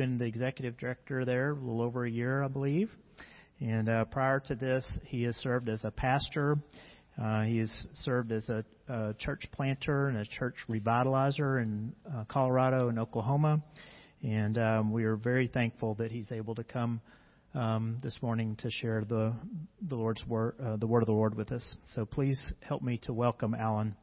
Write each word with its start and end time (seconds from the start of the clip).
been 0.00 0.16
the 0.16 0.24
executive 0.24 0.78
director 0.78 1.26
there 1.26 1.50
a 1.50 1.54
little 1.54 1.82
over 1.82 2.06
a 2.06 2.10
year, 2.10 2.42
I 2.42 2.48
believe. 2.48 2.90
And 3.60 3.86
uh, 3.90 4.06
prior 4.06 4.40
to 4.46 4.54
this, 4.54 4.82
he 5.04 5.24
has 5.24 5.36
served 5.36 5.68
as 5.68 5.84
a 5.84 5.90
pastor. 5.90 6.56
Uh, 7.22 7.42
he 7.42 7.58
has 7.58 7.86
served 7.96 8.32
as 8.32 8.48
a, 8.48 8.64
a 8.88 9.12
church 9.18 9.44
planter 9.52 10.08
and 10.08 10.16
a 10.16 10.24
church 10.24 10.54
revitalizer 10.70 11.62
in 11.62 11.92
uh, 12.10 12.24
Colorado 12.28 12.88
and 12.88 12.98
Oklahoma. 12.98 13.60
And 14.22 14.56
um, 14.56 14.90
we 14.90 15.04
are 15.04 15.16
very 15.16 15.48
thankful 15.48 15.96
that 15.96 16.10
he's 16.10 16.32
able 16.32 16.54
to 16.54 16.64
come 16.64 17.02
um, 17.54 17.98
this 18.02 18.16
morning 18.22 18.56
to 18.60 18.70
share 18.70 19.04
the 19.04 19.34
the 19.86 19.96
Lord's 19.96 20.24
word, 20.26 20.54
uh, 20.64 20.76
the 20.76 20.86
word 20.86 21.02
of 21.02 21.08
the 21.08 21.12
Lord 21.12 21.34
with 21.36 21.52
us. 21.52 21.76
So 21.94 22.06
please 22.06 22.54
help 22.60 22.80
me 22.80 22.96
to 23.02 23.12
welcome 23.12 23.54
Alan. 23.54 23.94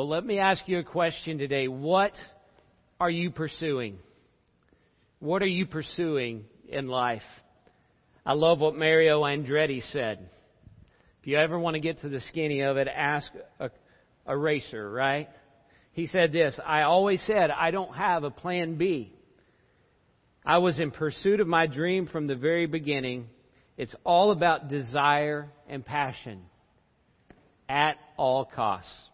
Well, 0.00 0.08
let 0.08 0.24
me 0.24 0.38
ask 0.38 0.62
you 0.66 0.78
a 0.78 0.82
question 0.82 1.36
today. 1.36 1.68
What 1.68 2.14
are 2.98 3.10
you 3.10 3.30
pursuing? 3.30 3.98
What 5.18 5.42
are 5.42 5.46
you 5.46 5.66
pursuing 5.66 6.46
in 6.66 6.88
life? 6.88 7.20
I 8.24 8.32
love 8.32 8.60
what 8.60 8.74
Mario 8.74 9.24
Andretti 9.24 9.82
said. 9.92 10.30
If 11.20 11.26
you 11.26 11.36
ever 11.36 11.58
want 11.58 11.74
to 11.74 11.80
get 11.80 12.00
to 12.00 12.08
the 12.08 12.20
skinny 12.28 12.62
of 12.62 12.78
it, 12.78 12.88
ask 12.88 13.30
a, 13.58 13.70
a 14.24 14.34
racer, 14.34 14.90
right? 14.90 15.28
He 15.92 16.06
said 16.06 16.32
this 16.32 16.58
I 16.66 16.84
always 16.84 17.22
said, 17.26 17.50
I 17.50 17.70
don't 17.70 17.94
have 17.94 18.24
a 18.24 18.30
plan 18.30 18.76
B. 18.76 19.12
I 20.46 20.56
was 20.56 20.80
in 20.80 20.92
pursuit 20.92 21.40
of 21.40 21.46
my 21.46 21.66
dream 21.66 22.06
from 22.06 22.26
the 22.26 22.36
very 22.36 22.64
beginning. 22.64 23.28
It's 23.76 23.94
all 24.04 24.30
about 24.30 24.70
desire 24.70 25.50
and 25.68 25.84
passion 25.84 26.40
at 27.68 27.96
all 28.16 28.46
costs. 28.46 29.09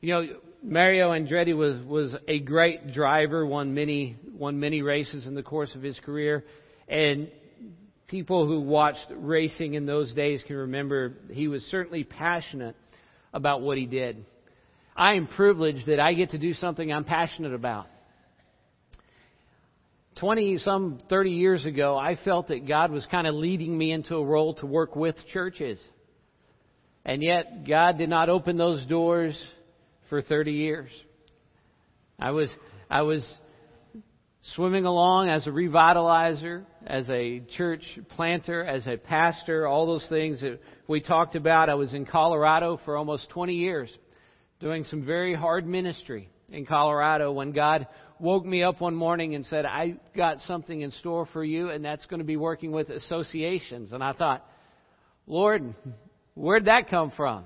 You 0.00 0.12
know, 0.12 0.26
Mario 0.62 1.10
Andretti 1.10 1.56
was, 1.56 1.80
was 1.86 2.14
a 2.28 2.38
great 2.38 2.92
driver, 2.92 3.46
won 3.46 3.74
many, 3.74 4.16
won 4.36 4.60
many 4.60 4.82
races 4.82 5.26
in 5.26 5.34
the 5.34 5.42
course 5.42 5.74
of 5.74 5.82
his 5.82 5.98
career. 6.00 6.44
And 6.88 7.30
people 8.06 8.46
who 8.46 8.60
watched 8.60 9.06
racing 9.10 9.74
in 9.74 9.86
those 9.86 10.12
days 10.12 10.42
can 10.46 10.56
remember 10.56 11.14
he 11.30 11.48
was 11.48 11.62
certainly 11.70 12.04
passionate 12.04 12.76
about 13.32 13.62
what 13.62 13.78
he 13.78 13.86
did. 13.86 14.24
I 14.94 15.14
am 15.14 15.26
privileged 15.28 15.86
that 15.86 16.00
I 16.00 16.14
get 16.14 16.30
to 16.30 16.38
do 16.38 16.52
something 16.54 16.92
I'm 16.92 17.04
passionate 17.04 17.54
about. 17.54 17.86
20 20.20 20.58
some 20.58 21.00
30 21.10 21.30
years 21.30 21.66
ago, 21.66 21.96
I 21.96 22.16
felt 22.24 22.48
that 22.48 22.66
God 22.66 22.90
was 22.90 23.06
kind 23.10 23.26
of 23.26 23.34
leading 23.34 23.76
me 23.76 23.92
into 23.92 24.16
a 24.16 24.24
role 24.24 24.54
to 24.54 24.66
work 24.66 24.96
with 24.96 25.14
churches. 25.32 25.78
And 27.04 27.22
yet, 27.22 27.66
God 27.66 27.98
did 27.98 28.08
not 28.08 28.28
open 28.28 28.56
those 28.56 28.84
doors 28.86 29.38
for 30.08 30.22
30 30.22 30.52
years. 30.52 30.90
I 32.18 32.30
was, 32.30 32.50
I 32.90 33.02
was 33.02 33.24
swimming 34.54 34.84
along 34.84 35.28
as 35.28 35.46
a 35.46 35.50
revitalizer, 35.50 36.64
as 36.86 37.08
a 37.10 37.40
church 37.56 37.82
planter, 38.10 38.64
as 38.64 38.86
a 38.86 38.96
pastor, 38.96 39.66
all 39.66 39.86
those 39.86 40.06
things 40.08 40.40
that 40.40 40.60
we 40.86 41.00
talked 41.00 41.34
about. 41.34 41.68
I 41.68 41.74
was 41.74 41.92
in 41.92 42.06
Colorado 42.06 42.80
for 42.84 42.96
almost 42.96 43.28
20 43.30 43.54
years, 43.54 43.90
doing 44.60 44.84
some 44.84 45.04
very 45.04 45.34
hard 45.34 45.66
ministry 45.66 46.28
in 46.48 46.64
Colorado 46.64 47.32
when 47.32 47.52
God 47.52 47.86
woke 48.18 48.44
me 48.44 48.62
up 48.62 48.80
one 48.80 48.94
morning 48.94 49.34
and 49.34 49.44
said, 49.46 49.66
I 49.66 49.96
got 50.16 50.38
something 50.46 50.80
in 50.80 50.90
store 50.92 51.26
for 51.32 51.44
you, 51.44 51.70
and 51.70 51.84
that's 51.84 52.06
going 52.06 52.20
to 52.20 52.24
be 52.24 52.36
working 52.36 52.72
with 52.72 52.88
associations. 52.88 53.92
And 53.92 54.02
I 54.02 54.12
thought, 54.12 54.46
Lord, 55.26 55.74
where'd 56.34 56.66
that 56.66 56.88
come 56.88 57.12
from? 57.16 57.44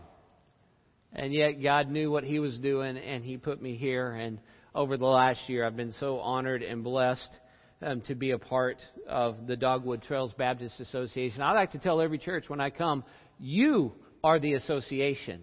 And 1.13 1.33
yet 1.33 1.63
God 1.63 1.91
knew 1.91 2.11
what 2.11 2.25
He 2.25 2.39
was 2.39 2.57
doing, 2.59 2.97
and 2.97 3.25
He 3.25 3.37
put 3.37 3.61
me 3.61 3.77
here. 3.77 4.13
And 4.13 4.39
over 4.75 4.97
the 4.97 5.07
last 5.07 5.41
year, 5.49 5.67
I've 5.67 5.77
been 5.77 5.95
so 5.99 6.21
honored 6.21 6.63
and 6.63 6.85
blessed 6.85 7.37
um, 7.83 8.01
to 8.03 8.15
be 8.15 8.31
a 8.31 8.39
part 8.39 8.79
of 9.09 9.47
the 9.47 9.57
Dogwood 9.57 10.03
Trails 10.03 10.33
Baptist 10.37 10.79
Association. 10.81 11.43
I 11.43 11.53
like 11.53 11.73
to 11.73 11.79
tell 11.79 12.01
every 12.01 12.19
church 12.19 12.45
when 12.49 12.61
I 12.61 12.71
come, 12.71 13.05
you 13.39 13.93
are 14.23 14.39
the 14.39 14.55
association. 14.55 15.43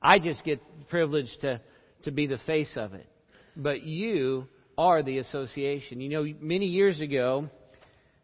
I 0.00 0.18
just 0.18 0.44
get 0.44 0.60
privileged 0.88 1.40
to, 1.40 1.60
to 2.04 2.10
be 2.10 2.26
the 2.26 2.38
face 2.46 2.70
of 2.76 2.94
it. 2.94 3.06
But 3.56 3.82
you 3.82 4.46
are 4.76 5.02
the 5.02 5.18
association. 5.18 6.00
You 6.00 6.10
know, 6.10 6.34
many 6.40 6.66
years 6.66 7.00
ago, 7.00 7.48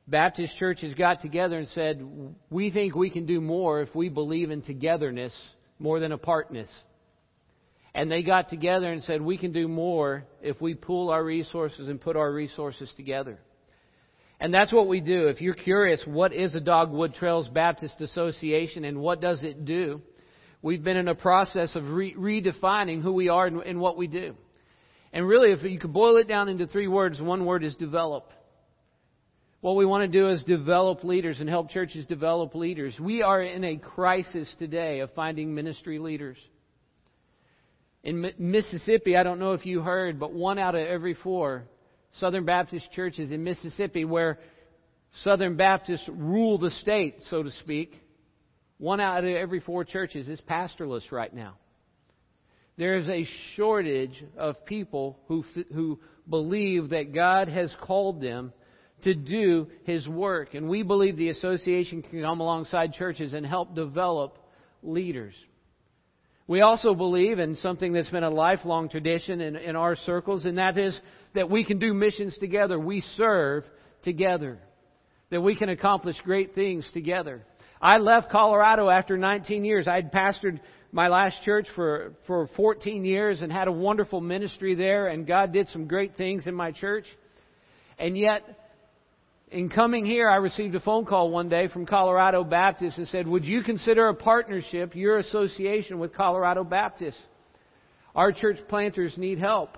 Baptist 0.07 0.57
churches 0.59 0.95
got 0.95 1.21
together 1.21 1.59
and 1.59 1.69
said, 1.69 2.07
We 2.51 2.71
think 2.71 2.95
we 2.95 3.11
can 3.11 3.25
do 3.25 3.41
more 3.41 3.81
if 3.81 3.95
we 3.95 4.09
believe 4.09 4.51
in 4.51 4.63
togetherness 4.63 5.33
more 5.83 5.99
than 5.99 6.13
apartness. 6.13 6.71
And 7.95 8.11
they 8.11 8.23
got 8.23 8.49
together 8.49 8.91
and 8.91 9.03
said, 9.03 9.21
we 9.21 9.37
can 9.37 9.53
do 9.53 9.69
more 9.69 10.25
if 10.41 10.61
we 10.61 10.75
pool 10.75 11.11
our 11.11 11.23
resources 11.23 11.89
and 11.89 12.01
put 12.01 12.17
our 12.17 12.33
resources 12.33 12.91
together. 12.97 13.39
And 14.41 14.55
that's 14.55 14.73
what 14.73 14.89
we 14.89 15.01
do. 15.01 15.27
If 15.27 15.41
you're 15.41 15.55
curious, 15.55 16.01
what 16.07 16.33
is 16.33 16.55
a 16.55 16.61
Dogwood 16.61 17.15
Trails 17.15 17.49
Baptist 17.49 18.01
Association 18.01 18.85
and 18.85 18.99
what 18.99 19.21
does 19.21 19.43
it 19.43 19.65
do? 19.65 20.01
We've 20.63 20.83
been 20.83 20.97
in 20.97 21.09
a 21.09 21.15
process 21.15 21.75
of 21.75 21.91
re- 21.91 22.15
redefining 22.15 23.03
who 23.03 23.13
we 23.13 23.29
are 23.29 23.47
and, 23.47 23.61
and 23.63 23.81
what 23.81 23.97
we 23.97 24.07
do. 24.07 24.37
And 25.13 25.29
really, 25.29 25.53
if 25.53 25.63
you 25.63 25.79
could 25.79 25.93
boil 25.93 26.17
it 26.17 26.29
down 26.29 26.49
into 26.49 26.67
three 26.67 26.89
words, 26.89 27.21
one 27.21 27.45
word 27.45 27.65
is 27.65 27.75
develop. 27.75 28.31
What 29.63 29.77
we 29.77 29.87
want 29.87 30.03
to 30.03 30.09
do 30.09 30.29
is 30.31 30.43
develop 30.43 31.05
leaders 31.05 31.39
and 31.39 31.49
help 31.49 31.71
churches 31.71 32.05
develop 32.07 32.57
leaders. 32.57 32.99
We 32.99 33.23
are 33.23 33.41
in 33.41 33.63
a 33.63 33.77
crisis 33.77 34.53
today 34.59 34.99
of 34.99 35.13
finding 35.13 35.55
ministry 35.55 36.01
leaders. 36.01 36.37
In 38.03 38.33
Mississippi, 38.39 39.17
I 39.17 39.23
don't 39.23 39.39
know 39.39 39.53
if 39.53 39.65
you 39.65 39.81
heard, 39.81 40.19
but 40.19 40.33
one 40.33 40.59
out 40.59 40.75
of 40.75 40.85
every 40.85 41.15
four 41.15 41.63
Southern 42.19 42.45
Baptist 42.45 42.91
churches 42.91 43.31
in 43.31 43.45
Mississippi 43.45 44.05
where 44.05 44.41
Southern 45.23 45.57
Baptists 45.57 46.09
rule 46.09 46.59
the 46.59 46.73
state, 46.81 47.19
so 47.31 47.45
to 47.45 47.53
speak, 47.61 47.95
one 48.79 48.99
out 48.99 49.23
of 49.23 49.31
every 49.31 49.61
four 49.61 49.85
churches 49.85 50.27
is 50.27 50.41
pastorless 50.41 51.13
right 51.13 51.33
now. 51.33 51.55
There 52.77 52.97
is 52.97 53.07
a 53.07 53.29
shortage 53.55 54.25
of 54.37 54.67
people 54.67 55.21
who, 55.29 55.45
who 55.73 56.01
believe 56.29 56.91
that 56.91 57.15
God 57.15 57.47
has 57.47 57.73
called 57.81 58.21
them 58.21 58.53
to 59.03 59.15
do 59.15 59.69
His 59.85 60.07
work. 60.07 60.55
And 60.55 60.69
we 60.69 60.83
believe 60.83 61.17
the 61.17 61.31
association 61.31 62.03
can 62.03 62.23
come 62.23 62.41
alongside 62.41 62.93
churches 62.93 63.33
and 63.33 63.45
help 63.45 63.75
develop 63.75 64.39
leaders. 64.83 65.35
We 66.47 66.61
also 66.61 66.95
believe 66.95 67.39
in 67.39 67.57
something 67.57 67.93
that's 67.93 68.11
been 68.11 68.25
a 68.25 68.31
lifelong 68.31 68.89
tradition 68.89 69.41
in, 69.41 69.57
in 69.57 69.77
our 69.77 69.97
circles, 69.97 70.45
and 70.45 70.59
that 70.59 70.77
is 70.77 70.99
that 71.35 71.49
we 71.49 71.65
can 71.65 71.79
do 71.79 71.95
missions 71.95 72.37
together. 72.39 72.79
We 72.79 73.01
serve 73.17 73.65
together. 74.03 74.59
That 75.31 75.41
we 75.41 75.57
can 75.57 75.69
accomplish 75.69 76.17
great 76.25 76.55
things 76.55 76.87
together. 76.93 77.43
I 77.81 77.99
left 77.99 78.31
Colorado 78.31 78.89
after 78.91 79.17
19 79.17 79.65
years. 79.65 79.89
I'd 79.89 80.13
pastored 80.13 80.61
my 80.93 81.09
last 81.09 81.43
church 81.43 81.67
for, 81.75 82.13
for 82.27 82.49
14 82.55 83.05
years 83.05 83.41
and 83.41 83.51
had 83.51 83.67
a 83.67 83.73
wonderful 83.73 84.21
ministry 84.21 84.75
there, 84.75 85.09
and 85.09 85.27
God 85.27 85.53
did 85.53 85.69
some 85.69 85.89
great 85.89 86.17
things 86.17 86.47
in 86.47 86.55
my 86.55 86.71
church. 86.71 87.07
And 87.99 88.17
yet, 88.17 88.62
in 89.53 89.69
coming 89.69 90.07
here, 90.07 90.29
I 90.31 90.37
received 90.37 90.75
a 90.75 90.81
phone 90.81 91.05
call 91.05 91.31
one 91.31 91.51
day 91.51 91.69
from 91.69 91.85
Colorado 91.85 92.43
Baptist 92.43 92.97
and 92.97 93.07
said, 93.09 93.29
Would 93.29 93.45
you 93.45 93.63
consider 93.63 94.09
a 94.09 94.15
partnership, 94.15 94.97
your 94.97 95.19
association 95.19 95.99
with 95.99 96.15
Colorado 96.15 96.65
Baptist? 96.65 97.19
Our 98.15 98.33
church 98.33 98.57
planters 98.69 99.15
need 99.19 99.39
help. 99.39 99.77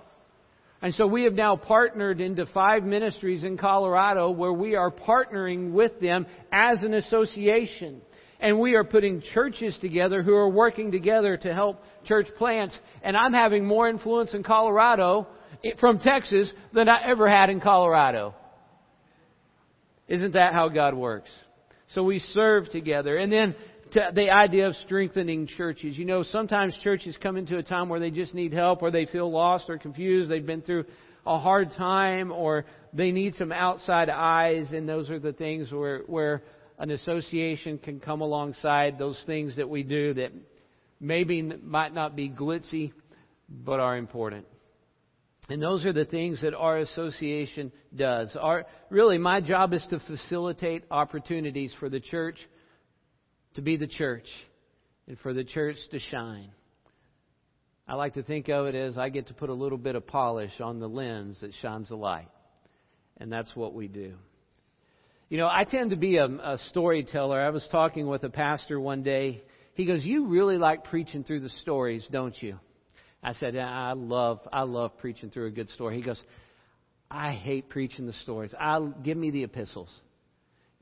And 0.81 0.93
so 0.95 1.07
we 1.07 1.23
have 1.23 1.33
now 1.33 1.57
partnered 1.57 2.21
into 2.21 2.45
five 2.47 2.83
ministries 2.83 3.43
in 3.43 3.57
Colorado 3.57 4.31
where 4.31 4.53
we 4.53 4.75
are 4.75 4.91
partnering 4.91 5.71
with 5.71 5.99
them 5.99 6.25
as 6.51 6.81
an 6.83 6.93
association. 6.93 8.01
And 8.39 8.59
we 8.59 8.75
are 8.75 8.83
putting 8.83 9.21
churches 9.33 9.77
together 9.81 10.23
who 10.23 10.35
are 10.35 10.49
working 10.49 10.91
together 10.91 11.35
to 11.37 11.53
help 11.53 11.81
church 12.05 12.27
plants. 12.37 12.77
And 13.01 13.17
I'm 13.17 13.33
having 13.33 13.65
more 13.65 13.89
influence 13.89 14.33
in 14.33 14.43
Colorado 14.43 15.27
eh, 15.63 15.71
from 15.79 15.99
Texas 15.99 16.49
than 16.73 16.87
I 16.87 17.09
ever 17.09 17.27
had 17.27 17.49
in 17.49 17.59
Colorado. 17.59 18.35
Isn't 20.07 20.33
that 20.33 20.53
how 20.53 20.69
God 20.69 20.93
works? 20.93 21.29
So 21.93 22.03
we 22.03 22.19
serve 22.19 22.69
together. 22.69 23.17
And 23.17 23.31
then 23.31 23.55
the 23.93 24.29
idea 24.29 24.67
of 24.67 24.75
strengthening 24.85 25.47
churches. 25.47 25.97
You 25.97 26.05
know, 26.05 26.23
sometimes 26.23 26.77
churches 26.83 27.15
come 27.21 27.37
into 27.37 27.57
a 27.57 27.63
time 27.63 27.89
where 27.89 27.99
they 27.99 28.11
just 28.11 28.33
need 28.33 28.53
help 28.53 28.81
or 28.81 28.91
they 28.91 29.05
feel 29.05 29.31
lost 29.31 29.65
or 29.69 29.77
confused. 29.77 30.29
They've 30.29 30.45
been 30.45 30.61
through 30.61 30.85
a 31.25 31.39
hard 31.39 31.71
time 31.77 32.31
or 32.31 32.65
they 32.93 33.11
need 33.11 33.35
some 33.35 33.51
outside 33.51 34.09
eyes 34.09 34.71
and 34.71 34.87
those 34.87 35.09
are 35.09 35.19
the 35.19 35.33
things 35.33 35.71
where, 35.71 35.99
where 36.07 36.43
an 36.77 36.91
association 36.91 37.77
can 37.77 37.99
come 37.99 38.21
alongside 38.21 38.99
those 38.99 39.19
things 39.25 39.55
that 39.55 39.69
we 39.69 39.83
do 39.83 40.13
that 40.15 40.31
maybe 40.99 41.41
might 41.41 41.93
not 41.93 42.15
be 42.15 42.29
glitzy 42.29 42.91
but 43.49 43.79
are 43.79 43.97
important. 43.97 44.45
And 45.47 45.61
those 45.61 45.85
are 45.85 45.93
the 45.93 46.05
things 46.05 46.41
that 46.41 46.55
our 46.55 46.79
association 46.79 47.71
does. 47.95 48.35
Our, 48.39 48.65
really, 48.89 49.17
my 49.17 49.41
job 49.41 49.73
is 49.73 49.85
to 49.91 49.99
facilitate 49.99 50.83
opportunities 50.89 51.71
for 51.79 51.89
the 51.89 51.99
church 51.99 52.37
to 53.53 53.61
be 53.61 53.77
the 53.77 53.87
church 53.87 54.25
and 55.07 55.17
for 55.19 55.33
the 55.33 55.43
church 55.43 55.77
to 55.91 55.99
shine. 55.99 56.49
I 57.87 57.93
like 57.93 58.15
to 58.15 58.23
think 58.23 58.49
of 58.49 58.65
it 58.65 58.73
as 58.73 58.97
I 58.97 59.09
get 59.09 59.27
to 59.27 59.35
put 59.35 59.49
a 59.49 59.53
little 59.53 59.77
bit 59.77 59.95
of 59.95 60.07
polish 60.07 60.51
on 60.59 60.79
the 60.79 60.89
lens 60.89 61.37
that 61.41 61.51
shines 61.61 61.89
the 61.89 61.95
light. 61.95 62.29
And 63.17 63.31
that's 63.31 63.55
what 63.55 63.73
we 63.75 63.87
do. 63.87 64.13
You 65.29 65.37
know, 65.37 65.47
I 65.47 65.63
tend 65.63 65.91
to 65.91 65.95
be 65.95 66.17
a, 66.17 66.25
a 66.25 66.59
storyteller. 66.69 67.39
I 67.39 67.49
was 67.49 67.65
talking 67.71 68.07
with 68.07 68.23
a 68.23 68.29
pastor 68.29 68.79
one 68.79 69.03
day. 69.03 69.43
He 69.75 69.85
goes, 69.85 70.03
"You 70.03 70.27
really 70.27 70.57
like 70.57 70.85
preaching 70.85 71.23
through 71.23 71.41
the 71.41 71.49
stories, 71.61 72.05
don't 72.11 72.35
you?" 72.41 72.59
I 73.25 73.33
said, 73.33 73.57
"I 73.57 73.93
love, 73.93 74.39
I 74.53 74.61
love 74.61 74.99
preaching 74.99 75.31
through 75.31 75.47
a 75.47 75.51
good 75.51 75.69
story." 75.69 75.95
He 75.95 76.03
goes, 76.03 76.21
"I 77.09 77.31
hate 77.31 77.69
preaching 77.69 78.05
the 78.05 78.13
stories. 78.13 78.53
I 78.57 78.79
give 79.01 79.17
me 79.17 79.31
the 79.31 79.43
epistles, 79.43 79.89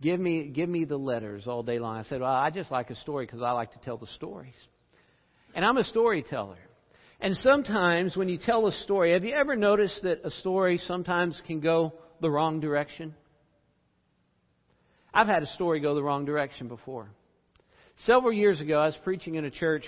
give 0.01 0.19
me, 0.19 0.49
give 0.49 0.67
me 0.67 0.83
the 0.83 0.97
letters 0.97 1.47
all 1.47 1.63
day 1.63 1.79
long." 1.79 1.95
I 1.95 2.03
said, 2.03 2.19
"Well, 2.19 2.29
I 2.29 2.49
just 2.49 2.69
like 2.69 2.89
a 2.89 2.95
story 2.95 3.25
because 3.25 3.41
I 3.41 3.51
like 3.51 3.71
to 3.71 3.79
tell 3.79 3.95
the 3.95 4.07
stories, 4.07 4.55
and 5.55 5.63
I'm 5.63 5.77
a 5.77 5.85
storyteller." 5.85 6.57
And 7.21 7.33
sometimes 7.37 8.17
when 8.17 8.27
you 8.27 8.37
tell 8.37 8.67
a 8.67 8.73
story, 8.73 9.13
have 9.13 9.23
you 9.23 9.33
ever 9.33 9.55
noticed 9.55 10.01
that 10.03 10.25
a 10.25 10.31
story 10.31 10.79
sometimes 10.79 11.39
can 11.47 11.61
go 11.61 11.93
the 12.19 12.29
wrong 12.29 12.59
direction? 12.59 13.15
I've 15.13 15.27
had 15.27 15.43
a 15.43 15.47
story 15.53 15.79
go 15.79 15.95
the 15.95 16.03
wrong 16.03 16.25
direction 16.25 16.67
before. 16.67 17.09
Several 17.99 18.33
years 18.33 18.59
ago, 18.59 18.79
I 18.79 18.87
was 18.87 18.97
preaching 19.05 19.35
in 19.35 19.45
a 19.45 19.51
church, 19.51 19.85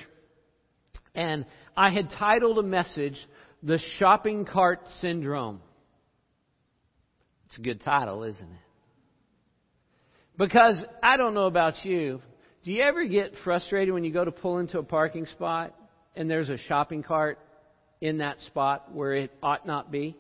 and 1.16 1.46
I 1.76 1.90
had 1.92 2.10
titled 2.12 2.60
a 2.60 2.64
message, 2.64 3.18
The 3.64 3.80
Shopping 3.98 4.46
Cart 4.46 4.82
Syndrome. 5.00 5.62
It's 7.48 7.58
a 7.58 7.62
good 7.62 7.82
title, 7.82 8.24
isn't 8.24 8.44
it? 8.44 8.60
Because 10.38 10.76
I 11.02 11.18
don't 11.18 11.34
know 11.34 11.46
about 11.46 11.86
you. 11.86 12.22
Do 12.64 12.72
you 12.72 12.84
ever 12.84 13.06
get 13.06 13.34
frustrated 13.44 13.94
when 13.94 14.04
you 14.04 14.12
go 14.12 14.26
to 14.26 14.32
pull 14.32 14.58
into 14.58 14.80
a 14.80 14.84
parking 14.84 15.26
spot 15.28 15.74
and 16.16 16.30
there's 16.30 16.50
a 16.50 16.58
shopping 16.58 17.04
cart 17.04 17.40
in 18.02 18.18
that 18.18 18.40
spot 18.48 18.94
where 18.94 19.14
it 19.14 19.32
ought 19.42 19.66
not 19.66 19.92
be? 19.92 20.18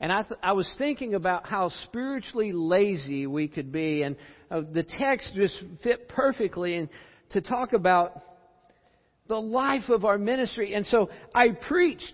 And 0.00 0.12
I, 0.12 0.22
th- 0.22 0.40
I 0.42 0.52
was 0.52 0.68
thinking 0.76 1.14
about 1.14 1.46
how 1.46 1.70
spiritually 1.84 2.52
lazy 2.52 3.26
we 3.26 3.48
could 3.48 3.72
be, 3.72 4.02
and 4.02 4.16
uh, 4.50 4.62
the 4.70 4.82
text 4.82 5.32
just 5.34 5.54
fit 5.82 6.08
perfectly 6.08 6.88
to 7.30 7.40
talk 7.40 7.72
about 7.72 8.22
the 9.26 9.40
life 9.40 9.88
of 9.88 10.04
our 10.04 10.18
ministry. 10.18 10.74
And 10.74 10.84
so 10.84 11.08
I 11.34 11.48
preached, 11.52 12.12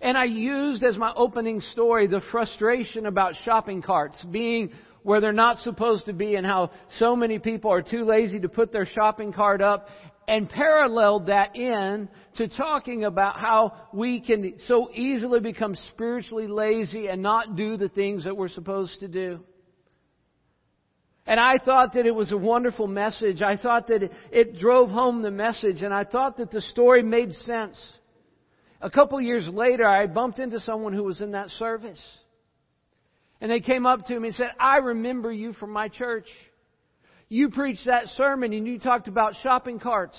and 0.00 0.16
I 0.16 0.26
used 0.26 0.84
as 0.84 0.96
my 0.96 1.12
opening 1.16 1.60
story 1.72 2.06
the 2.06 2.20
frustration 2.30 3.06
about 3.06 3.34
shopping 3.44 3.82
carts 3.82 4.16
being 4.30 4.70
where 5.02 5.20
they're 5.20 5.32
not 5.32 5.56
supposed 5.56 6.06
to 6.06 6.12
be 6.12 6.36
and 6.36 6.46
how 6.46 6.70
so 7.00 7.16
many 7.16 7.40
people 7.40 7.72
are 7.72 7.82
too 7.82 8.04
lazy 8.04 8.38
to 8.38 8.48
put 8.48 8.70
their 8.70 8.86
shopping 8.86 9.32
cart 9.32 9.60
up 9.60 9.88
and 10.28 10.48
paralleled 10.48 11.26
that 11.26 11.56
in 11.56 12.08
to 12.36 12.46
talking 12.46 13.02
about 13.02 13.36
how 13.36 13.88
we 13.92 14.20
can 14.20 14.54
so 14.68 14.88
easily 14.92 15.40
become 15.40 15.74
spiritually 15.92 16.46
lazy 16.46 17.08
and 17.08 17.20
not 17.20 17.56
do 17.56 17.76
the 17.76 17.88
things 17.88 18.22
that 18.22 18.36
we're 18.36 18.48
supposed 18.48 19.00
to 19.00 19.08
do. 19.08 19.40
And 21.26 21.38
I 21.38 21.58
thought 21.58 21.94
that 21.94 22.06
it 22.06 22.14
was 22.14 22.32
a 22.32 22.36
wonderful 22.36 22.88
message. 22.88 23.42
I 23.42 23.56
thought 23.56 23.86
that 23.88 24.10
it, 24.32 24.58
drove 24.58 24.90
home 24.90 25.22
the 25.22 25.30
message, 25.30 25.82
and 25.82 25.94
I 25.94 26.04
thought 26.04 26.38
that 26.38 26.50
the 26.50 26.60
story 26.60 27.02
made 27.02 27.32
sense. 27.32 27.80
A 28.80 28.90
couple 28.90 29.20
years 29.20 29.46
later, 29.46 29.86
I 29.86 30.06
bumped 30.08 30.40
into 30.40 30.58
someone 30.60 30.92
who 30.92 31.04
was 31.04 31.20
in 31.20 31.32
that 31.32 31.50
service. 31.50 32.00
And 33.40 33.50
they 33.50 33.60
came 33.60 33.86
up 33.86 34.06
to 34.06 34.18
me 34.18 34.28
and 34.28 34.36
said, 34.36 34.50
I 34.58 34.78
remember 34.78 35.32
you 35.32 35.52
from 35.52 35.70
my 35.70 35.88
church. 35.88 36.26
You 37.28 37.50
preached 37.50 37.86
that 37.86 38.08
sermon 38.08 38.52
and 38.52 38.66
you 38.66 38.78
talked 38.78 39.08
about 39.08 39.34
shopping 39.42 39.78
carts. 39.78 40.18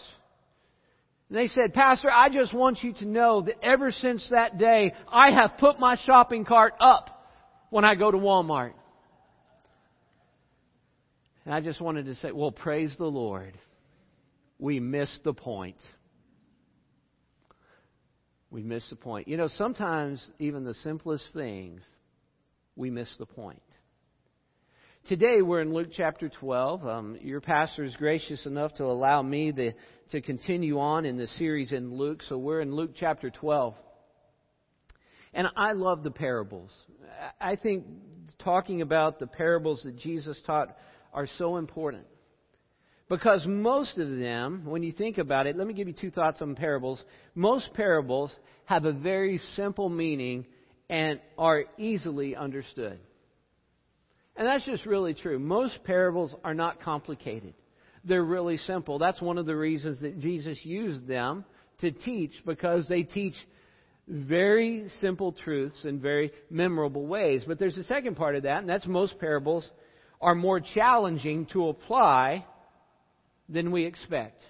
And 1.29 1.38
they 1.38 1.47
said, 1.47 1.73
Pastor, 1.73 2.09
I 2.09 2.29
just 2.29 2.53
want 2.53 2.83
you 2.83 2.94
to 2.94 3.06
know 3.06 3.41
that 3.41 3.63
ever 3.63 3.91
since 3.91 4.27
that 4.31 4.57
day, 4.57 4.94
I 5.11 5.31
have 5.31 5.57
put 5.57 5.79
my 5.79 5.97
shopping 6.06 6.45
cart 6.45 6.73
up 6.79 7.27
when 7.69 7.85
I 7.85 7.95
go 7.95 8.11
to 8.11 8.17
Walmart. 8.17 8.73
And 11.45 11.54
I 11.54 11.60
just 11.60 11.81
wanted 11.81 12.06
to 12.06 12.16
say, 12.16 12.31
well, 12.31 12.51
praise 12.51 12.94
the 12.98 13.06
Lord. 13.06 13.57
We 14.60 14.80
missed 14.80 15.24
the 15.24 15.34
point. 15.34 15.78
We 18.50 18.63
missed 18.63 18.90
the 18.90 18.95
point. 18.95 19.28
You 19.28 19.36
know, 19.36 19.50
sometimes 19.57 20.25
even 20.40 20.63
the 20.63 20.75
simplest 20.75 21.25
things, 21.34 21.81
we 22.75 22.90
miss 22.90 23.10
the 23.18 23.25
point. 23.25 23.62
Today 25.10 25.42
we're 25.42 25.60
in 25.60 25.74
Luke 25.74 25.90
chapter 25.92 26.30
12. 26.30 26.88
Um, 26.88 27.18
your 27.22 27.42
pastor 27.42 27.84
is 27.84 27.94
gracious 27.98 28.45
enough 28.45 28.74
to 28.75 28.86
allow 28.86 29.22
me 29.22 29.51
the, 29.51 29.74
to 30.12 30.22
continue 30.22 30.80
on 30.80 31.06
in 31.06 31.18
the 31.18 31.28
series 31.40 31.74
in 31.74 31.94
Luke. 31.94 32.22
So 32.30 32.38
we're 32.38 32.62
in 32.62 32.74
Luke 32.74 32.92
chapter 32.98 33.30
12. 33.30 33.75
And 35.34 35.48
I 35.57 35.74
love 35.74 36.04
the 36.04 36.12
parables. 36.12 36.72
I 37.42 37.57
think 37.57 37.86
talking 38.40 38.81
about 38.81 39.19
the 39.19 39.28
parables 39.28 39.81
that 39.84 39.98
Jesus 39.98 40.40
taught 40.45 40.69
are 41.13 41.27
so 41.38 41.57
important. 41.57 42.06
Because 43.10 43.45
most 43.45 43.98
of 43.98 44.18
them, 44.18 44.63
when 44.65 44.81
you 44.81 44.92
think 44.92 45.18
about 45.18 45.45
it, 45.45 45.57
let 45.57 45.68
me 45.68 45.74
give 45.74 45.88
you 45.88 45.94
two 45.94 46.10
thoughts 46.10 46.42
on 46.42 46.56
parables. 46.56 47.04
Most 47.36 47.74
parables 47.74 48.31
have 48.65 48.86
a 48.86 48.94
very 48.94 49.39
simple 49.56 49.89
meaning 49.89 50.45
and 50.89 51.19
are 51.38 51.65
easily 51.77 52.36
understood. 52.36 53.00
And 54.36 54.48
that's 54.48 54.65
just 54.65 54.86
really 54.86 55.13
true. 55.13 55.38
Most 55.38 55.83
parables 55.83 56.33
are 56.44 56.54
not 56.54 56.81
complicated. 56.81 57.54
They're 58.04 58.24
really 58.24 58.57
simple. 58.57 58.98
That's 59.00 59.21
one 59.21 59.38
of 59.38 59.45
the 59.45 59.56
reasons 59.56 60.01
that 60.01 60.19
Jesus 60.19 60.57
used 60.63 61.07
them 61.07 61.45
to 61.81 61.92
teach 61.92 62.31
because 62.45 62.88
they 62.88 63.04
teach 63.04 63.36
very 64.07 64.89
simple 65.00 65.31
truths 65.31 65.86
in 65.86 66.00
very 66.00 66.31
memorable 66.50 67.06
ways. 67.06 67.44
But 67.48 67.59
there's 67.59 67.77
a 67.77 67.83
second 67.86 68.16
part 68.16 68.36
of 68.36 68.44
that, 68.44 68.59
and 68.59 68.69
that's 68.69 68.86
most 68.86 69.19
parables 69.19 69.69
are 70.23 70.35
more 70.35 70.59
challenging 70.59 71.45
to 71.47 71.67
apply 71.67 72.45
than 73.49 73.71
we 73.71 73.85
expect. 73.85 74.41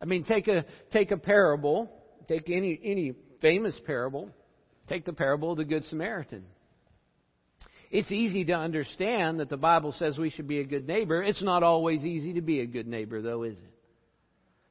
I 0.00 0.06
mean, 0.06 0.24
take 0.24 0.48
a 0.48 0.64
take 0.92 1.10
a 1.10 1.16
parable, 1.16 1.90
take 2.26 2.50
any 2.50 2.80
any 2.82 3.14
famous 3.40 3.78
parable, 3.86 4.30
take 4.88 5.04
the 5.04 5.12
parable 5.12 5.52
of 5.52 5.58
the 5.58 5.64
good 5.64 5.84
Samaritan. 5.84 6.44
It's 7.90 8.10
easy 8.10 8.44
to 8.46 8.54
understand 8.54 9.38
that 9.38 9.48
the 9.48 9.56
Bible 9.56 9.94
says 9.98 10.18
we 10.18 10.30
should 10.30 10.48
be 10.48 10.58
a 10.58 10.64
good 10.64 10.88
neighbor. 10.88 11.22
It's 11.22 11.42
not 11.42 11.62
always 11.62 12.02
easy 12.02 12.32
to 12.32 12.40
be 12.40 12.60
a 12.60 12.66
good 12.66 12.88
neighbor, 12.88 13.22
though, 13.22 13.44
is 13.44 13.56
it? 13.56 13.74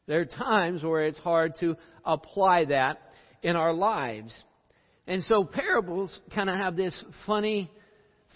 There 0.08 0.20
are 0.20 0.26
times 0.26 0.84
where 0.84 1.06
it's 1.06 1.20
hard 1.20 1.54
to 1.62 1.78
apply 2.04 2.66
that 2.66 3.00
in 3.42 3.56
our 3.56 3.74
lives. 3.74 4.34
And 5.08 5.24
so 5.24 5.46
parables 5.46 6.20
kind 6.36 6.50
of 6.50 6.58
have 6.58 6.76
this 6.76 6.94
funny, 7.26 7.72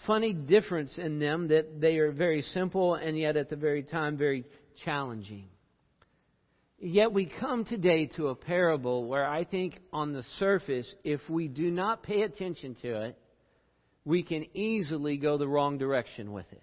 funny 0.05 0.33
difference 0.33 0.97
in 0.97 1.19
them 1.19 1.47
that 1.49 1.81
they 1.81 1.97
are 1.97 2.11
very 2.11 2.41
simple 2.41 2.95
and 2.95 3.17
yet 3.17 3.37
at 3.37 3.49
the 3.49 3.55
very 3.55 3.83
time 3.83 4.17
very 4.17 4.45
challenging. 4.85 5.45
Yet 6.79 7.11
we 7.11 7.25
come 7.25 7.65
today 7.65 8.05
to 8.17 8.27
a 8.27 8.35
parable 8.35 9.05
where 9.05 9.25
I 9.25 9.43
think 9.43 9.79
on 9.91 10.13
the 10.13 10.23
surface, 10.37 10.87
if 11.03 11.21
we 11.27 11.47
do 11.47 11.71
not 11.71 12.03
pay 12.03 12.21
attention 12.21 12.75
to 12.83 13.01
it, 13.05 13.17
we 14.05 14.21
can 14.21 14.45
easily 14.55 15.17
go 15.17 15.37
the 15.37 15.47
wrong 15.47 15.79
direction 15.79 16.31
with 16.31 16.45
it. 16.51 16.61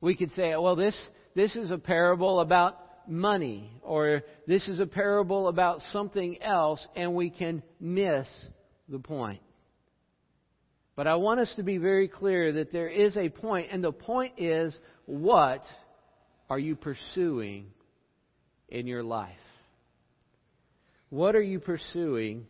We 0.00 0.14
could 0.14 0.30
say, 0.32 0.54
well, 0.56 0.76
this, 0.76 0.96
this 1.34 1.54
is 1.56 1.70
a 1.70 1.78
parable 1.78 2.40
about 2.40 2.78
money, 3.08 3.70
or 3.82 4.22
this 4.46 4.66
is 4.68 4.80
a 4.80 4.86
parable 4.86 5.48
about 5.48 5.80
something 5.92 6.40
else, 6.42 6.86
and 6.94 7.14
we 7.14 7.30
can 7.30 7.62
miss 7.80 8.28
the 8.88 9.00
point. 9.00 9.40
But 10.94 11.06
I 11.06 11.14
want 11.16 11.40
us 11.40 11.52
to 11.56 11.62
be 11.62 11.78
very 11.78 12.08
clear 12.08 12.52
that 12.52 12.72
there 12.72 12.88
is 12.88 13.16
a 13.16 13.28
point, 13.28 13.68
and 13.70 13.82
the 13.82 13.92
point 13.92 14.34
is 14.38 14.76
what 15.06 15.62
are 16.50 16.58
you 16.58 16.76
pursuing 16.76 17.66
in 18.68 18.86
your 18.86 19.02
life? 19.02 19.30
What 21.08 21.34
are 21.34 21.42
you 21.42 21.60
pursuing 21.60 22.46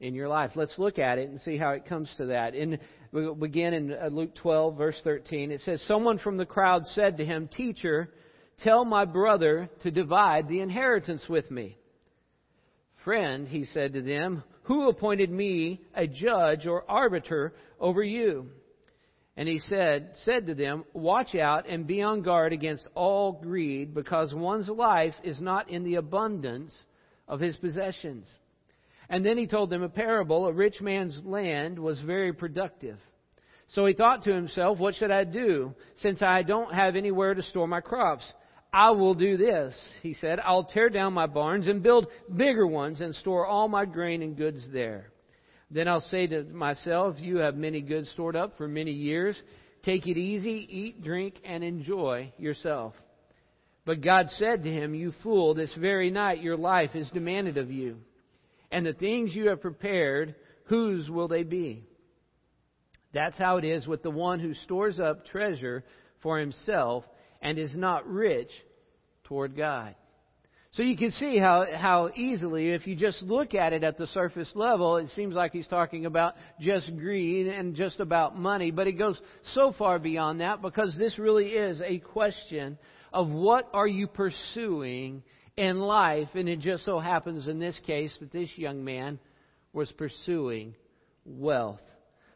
in 0.00 0.14
your 0.14 0.28
life. 0.28 0.52
Let's 0.54 0.78
look 0.78 0.98
at 0.98 1.18
it 1.18 1.28
and 1.28 1.40
see 1.40 1.56
how 1.56 1.70
it 1.70 1.86
comes 1.86 2.10
to 2.18 2.26
that. 2.26 2.54
In, 2.54 2.78
we'll 3.12 3.34
begin 3.34 3.74
in 3.74 3.92
uh, 3.92 4.08
Luke 4.08 4.34
12, 4.36 4.76
verse 4.76 5.00
13. 5.04 5.50
It 5.50 5.60
says, 5.62 5.82
Someone 5.86 6.18
from 6.18 6.36
the 6.36 6.46
crowd 6.46 6.82
said 6.86 7.16
to 7.16 7.24
him, 7.24 7.48
Teacher, 7.48 8.10
tell 8.58 8.84
my 8.84 9.04
brother 9.04 9.70
to 9.82 9.90
divide 9.90 10.48
the 10.48 10.60
inheritance 10.60 11.24
with 11.28 11.50
me. 11.50 11.78
Friend, 13.04 13.46
he 13.48 13.64
said 13.66 13.94
to 13.94 14.02
them, 14.02 14.42
who 14.66 14.88
appointed 14.88 15.30
me 15.30 15.80
a 15.94 16.06
judge 16.06 16.66
or 16.66 16.88
arbiter 16.88 17.54
over 17.80 18.02
you? 18.02 18.50
And 19.36 19.48
he 19.48 19.58
said, 19.60 20.10
said 20.24 20.46
to 20.46 20.54
them, 20.54 20.84
Watch 20.92 21.34
out 21.34 21.68
and 21.68 21.86
be 21.86 22.02
on 22.02 22.22
guard 22.22 22.52
against 22.52 22.86
all 22.94 23.32
greed, 23.32 23.94
because 23.94 24.32
one's 24.34 24.68
life 24.68 25.14
is 25.22 25.40
not 25.40 25.70
in 25.70 25.84
the 25.84 25.96
abundance 25.96 26.74
of 27.28 27.38
his 27.38 27.56
possessions. 27.56 28.26
And 29.08 29.24
then 29.24 29.38
he 29.38 29.46
told 29.46 29.70
them 29.70 29.82
a 29.82 29.88
parable. 29.88 30.46
A 30.46 30.52
rich 30.52 30.80
man's 30.80 31.20
land 31.24 31.78
was 31.78 32.00
very 32.00 32.32
productive. 32.32 32.98
So 33.68 33.86
he 33.86 33.94
thought 33.94 34.24
to 34.24 34.34
himself, 34.34 34.78
What 34.78 34.96
should 34.96 35.10
I 35.12 35.24
do, 35.24 35.74
since 35.98 36.22
I 36.22 36.42
don't 36.42 36.72
have 36.72 36.96
anywhere 36.96 37.34
to 37.34 37.42
store 37.42 37.68
my 37.68 37.80
crops? 37.80 38.24
I 38.72 38.90
will 38.90 39.14
do 39.14 39.36
this, 39.36 39.74
he 40.02 40.14
said. 40.14 40.38
I'll 40.40 40.64
tear 40.64 40.90
down 40.90 41.14
my 41.14 41.26
barns 41.26 41.66
and 41.66 41.82
build 41.82 42.08
bigger 42.34 42.66
ones 42.66 43.00
and 43.00 43.14
store 43.14 43.46
all 43.46 43.68
my 43.68 43.84
grain 43.84 44.22
and 44.22 44.36
goods 44.36 44.66
there. 44.72 45.10
Then 45.70 45.88
I'll 45.88 46.00
say 46.00 46.26
to 46.26 46.44
myself, 46.44 47.16
You 47.18 47.38
have 47.38 47.56
many 47.56 47.80
goods 47.80 48.10
stored 48.10 48.36
up 48.36 48.56
for 48.56 48.68
many 48.68 48.92
years. 48.92 49.40
Take 49.82 50.06
it 50.06 50.18
easy, 50.18 50.66
eat, 50.68 51.02
drink, 51.02 51.34
and 51.44 51.64
enjoy 51.64 52.32
yourself. 52.38 52.94
But 53.84 54.00
God 54.00 54.26
said 54.36 54.64
to 54.64 54.70
him, 54.70 54.94
You 54.94 55.12
fool, 55.22 55.54
this 55.54 55.72
very 55.78 56.10
night 56.10 56.42
your 56.42 56.56
life 56.56 56.90
is 56.94 57.08
demanded 57.10 57.56
of 57.56 57.70
you. 57.70 57.98
And 58.70 58.84
the 58.84 58.92
things 58.92 59.34
you 59.34 59.48
have 59.48 59.60
prepared, 59.60 60.34
whose 60.64 61.08
will 61.08 61.28
they 61.28 61.44
be? 61.44 61.84
That's 63.14 63.38
how 63.38 63.56
it 63.56 63.64
is 63.64 63.86
with 63.86 64.02
the 64.02 64.10
one 64.10 64.40
who 64.40 64.54
stores 64.54 65.00
up 65.00 65.26
treasure 65.26 65.84
for 66.20 66.38
himself 66.38 67.04
and 67.42 67.58
is 67.58 67.74
not 67.76 68.06
rich 68.08 68.50
toward 69.24 69.56
God. 69.56 69.94
So 70.76 70.82
you 70.82 70.96
can 70.96 71.10
see 71.12 71.38
how, 71.38 71.64
how 71.74 72.10
easily, 72.14 72.72
if 72.72 72.86
you 72.86 72.96
just 72.96 73.22
look 73.22 73.54
at 73.54 73.72
it 73.72 73.82
at 73.82 73.96
the 73.96 74.06
surface 74.08 74.50
level, 74.54 74.98
it 74.98 75.08
seems 75.16 75.34
like 75.34 75.52
he's 75.52 75.66
talking 75.66 76.04
about 76.04 76.34
just 76.60 76.94
greed 76.98 77.46
and 77.46 77.74
just 77.74 77.98
about 77.98 78.38
money. 78.38 78.70
But 78.70 78.86
it 78.86 78.92
goes 78.92 79.18
so 79.54 79.72
far 79.78 79.98
beyond 79.98 80.42
that 80.42 80.60
because 80.60 80.94
this 80.98 81.18
really 81.18 81.46
is 81.46 81.80
a 81.80 81.98
question 81.98 82.76
of 83.10 83.30
what 83.30 83.70
are 83.72 83.86
you 83.86 84.06
pursuing 84.06 85.22
in 85.56 85.78
life. 85.78 86.28
And 86.34 86.46
it 86.46 86.60
just 86.60 86.84
so 86.84 86.98
happens 86.98 87.46
in 87.46 87.58
this 87.58 87.78
case 87.86 88.14
that 88.20 88.30
this 88.30 88.50
young 88.56 88.84
man 88.84 89.18
was 89.72 89.90
pursuing 89.92 90.74
wealth. 91.24 91.80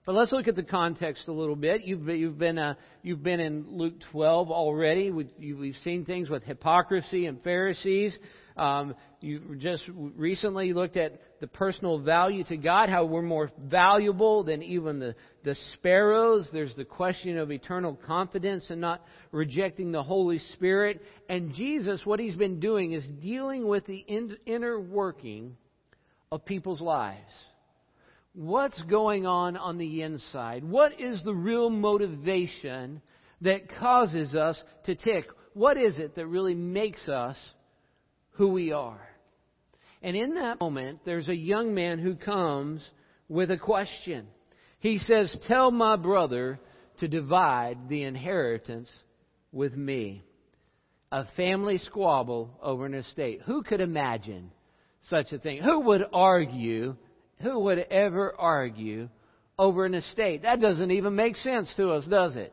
But 0.07 0.15
let's 0.15 0.33
look 0.33 0.49
at 0.49 0.57
the 0.57 0.63
context 0.63 1.29
a 1.29 1.33
little 1.33 1.57
bit. 1.57 1.85
You've, 1.85 2.09
you've, 2.09 2.39
been, 2.39 2.59
uh, 2.59 2.75
you've 3.03 3.23
been 3.23 3.39
in 3.39 3.67
Luke 3.69 3.95
12 4.13 4.51
already. 4.51 5.11
We've, 5.11 5.29
we've 5.39 5.77
seen 5.85 6.07
things 6.07 6.31
with 6.31 6.43
hypocrisy 6.43 7.27
and 7.27 7.43
Pharisees. 7.43 8.17
Um, 8.57 8.95
you 9.21 9.57
just 9.59 9.85
recently 9.89 10.73
looked 10.73 10.97
at 10.97 11.21
the 11.41 11.47
personal 11.47 11.99
value 11.99 12.45
to 12.45 12.57
God, 12.57 12.89
how 12.89 13.05
we're 13.05 13.21
more 13.21 13.51
valuable 13.59 14.43
than 14.43 14.63
even 14.63 15.01
the, 15.01 15.15
the 15.45 15.55
sparrows. 15.75 16.49
There's 16.51 16.75
the 16.77 16.87
question 16.87 17.37
of 17.37 17.53
eternal 17.53 17.95
confidence 17.95 18.65
and 18.71 18.81
not 18.81 19.05
rejecting 19.33 19.93
the 19.93 20.03
Holy 20.03 20.39
Spirit. 20.55 21.03
And 21.29 21.53
Jesus, 21.53 22.07
what 22.07 22.21
he's 22.21 22.37
been 22.37 22.59
doing 22.59 22.93
is 22.93 23.07
dealing 23.21 23.69
with 23.69 23.85
the 23.87 23.99
inner 24.47 24.81
working 24.81 25.59
of 26.33 26.47
people's 26.47 26.81
lives. 26.81 27.33
What's 28.33 28.81
going 28.85 29.27
on 29.27 29.57
on 29.57 29.79
the 29.79 30.03
inside? 30.03 30.63
What 30.63 31.01
is 31.01 31.23
the 31.25 31.35
real 31.35 31.69
motivation 31.69 33.03
that 33.41 33.75
causes 33.79 34.35
us 34.35 34.63
to 34.85 34.95
tick? 34.95 35.27
What 35.55 35.77
is 35.77 35.99
it 35.99 36.15
that 36.15 36.27
really 36.27 36.55
makes 36.55 37.09
us 37.09 37.37
who 38.33 38.49
we 38.49 38.73
are? 38.73 39.01
And 40.03 40.17
in 40.17 40.37
that 40.37 40.61
moment, 40.61 41.01
there's 41.05 41.29
a 41.29 41.35
young 41.35 41.75
man 41.75 41.99
who 41.99 42.15
comes 42.15 42.89
with 43.29 43.51
a 43.51 43.59
question. 43.59 44.29
He 44.79 44.99
says, 44.99 45.37
Tell 45.49 45.71
my 45.71 45.97
brother 45.97 46.61
to 47.01 47.09
divide 47.09 47.89
the 47.89 48.05
inheritance 48.05 48.89
with 49.53 49.75
me. 49.75 50.23
A 51.11 51.25
family 51.37 51.79
squabble 51.79 52.59
over 52.63 52.87
an 52.87 52.95
estate. 52.95 53.41
Who 53.45 53.65
could 53.65 53.81
imagine 53.81 54.53
such 55.03 55.33
a 55.33 55.39
thing? 55.39 55.61
Who 55.63 55.81
would 55.81 56.05
argue 56.13 56.97
who 57.43 57.61
would 57.61 57.79
ever 57.79 58.35
argue 58.39 59.09
over 59.59 59.85
an 59.85 59.95
estate? 59.95 60.43
That 60.43 60.61
doesn't 60.61 60.91
even 60.91 61.15
make 61.15 61.37
sense 61.37 61.73
to 61.77 61.91
us, 61.91 62.05
does 62.07 62.37
it? 62.37 62.53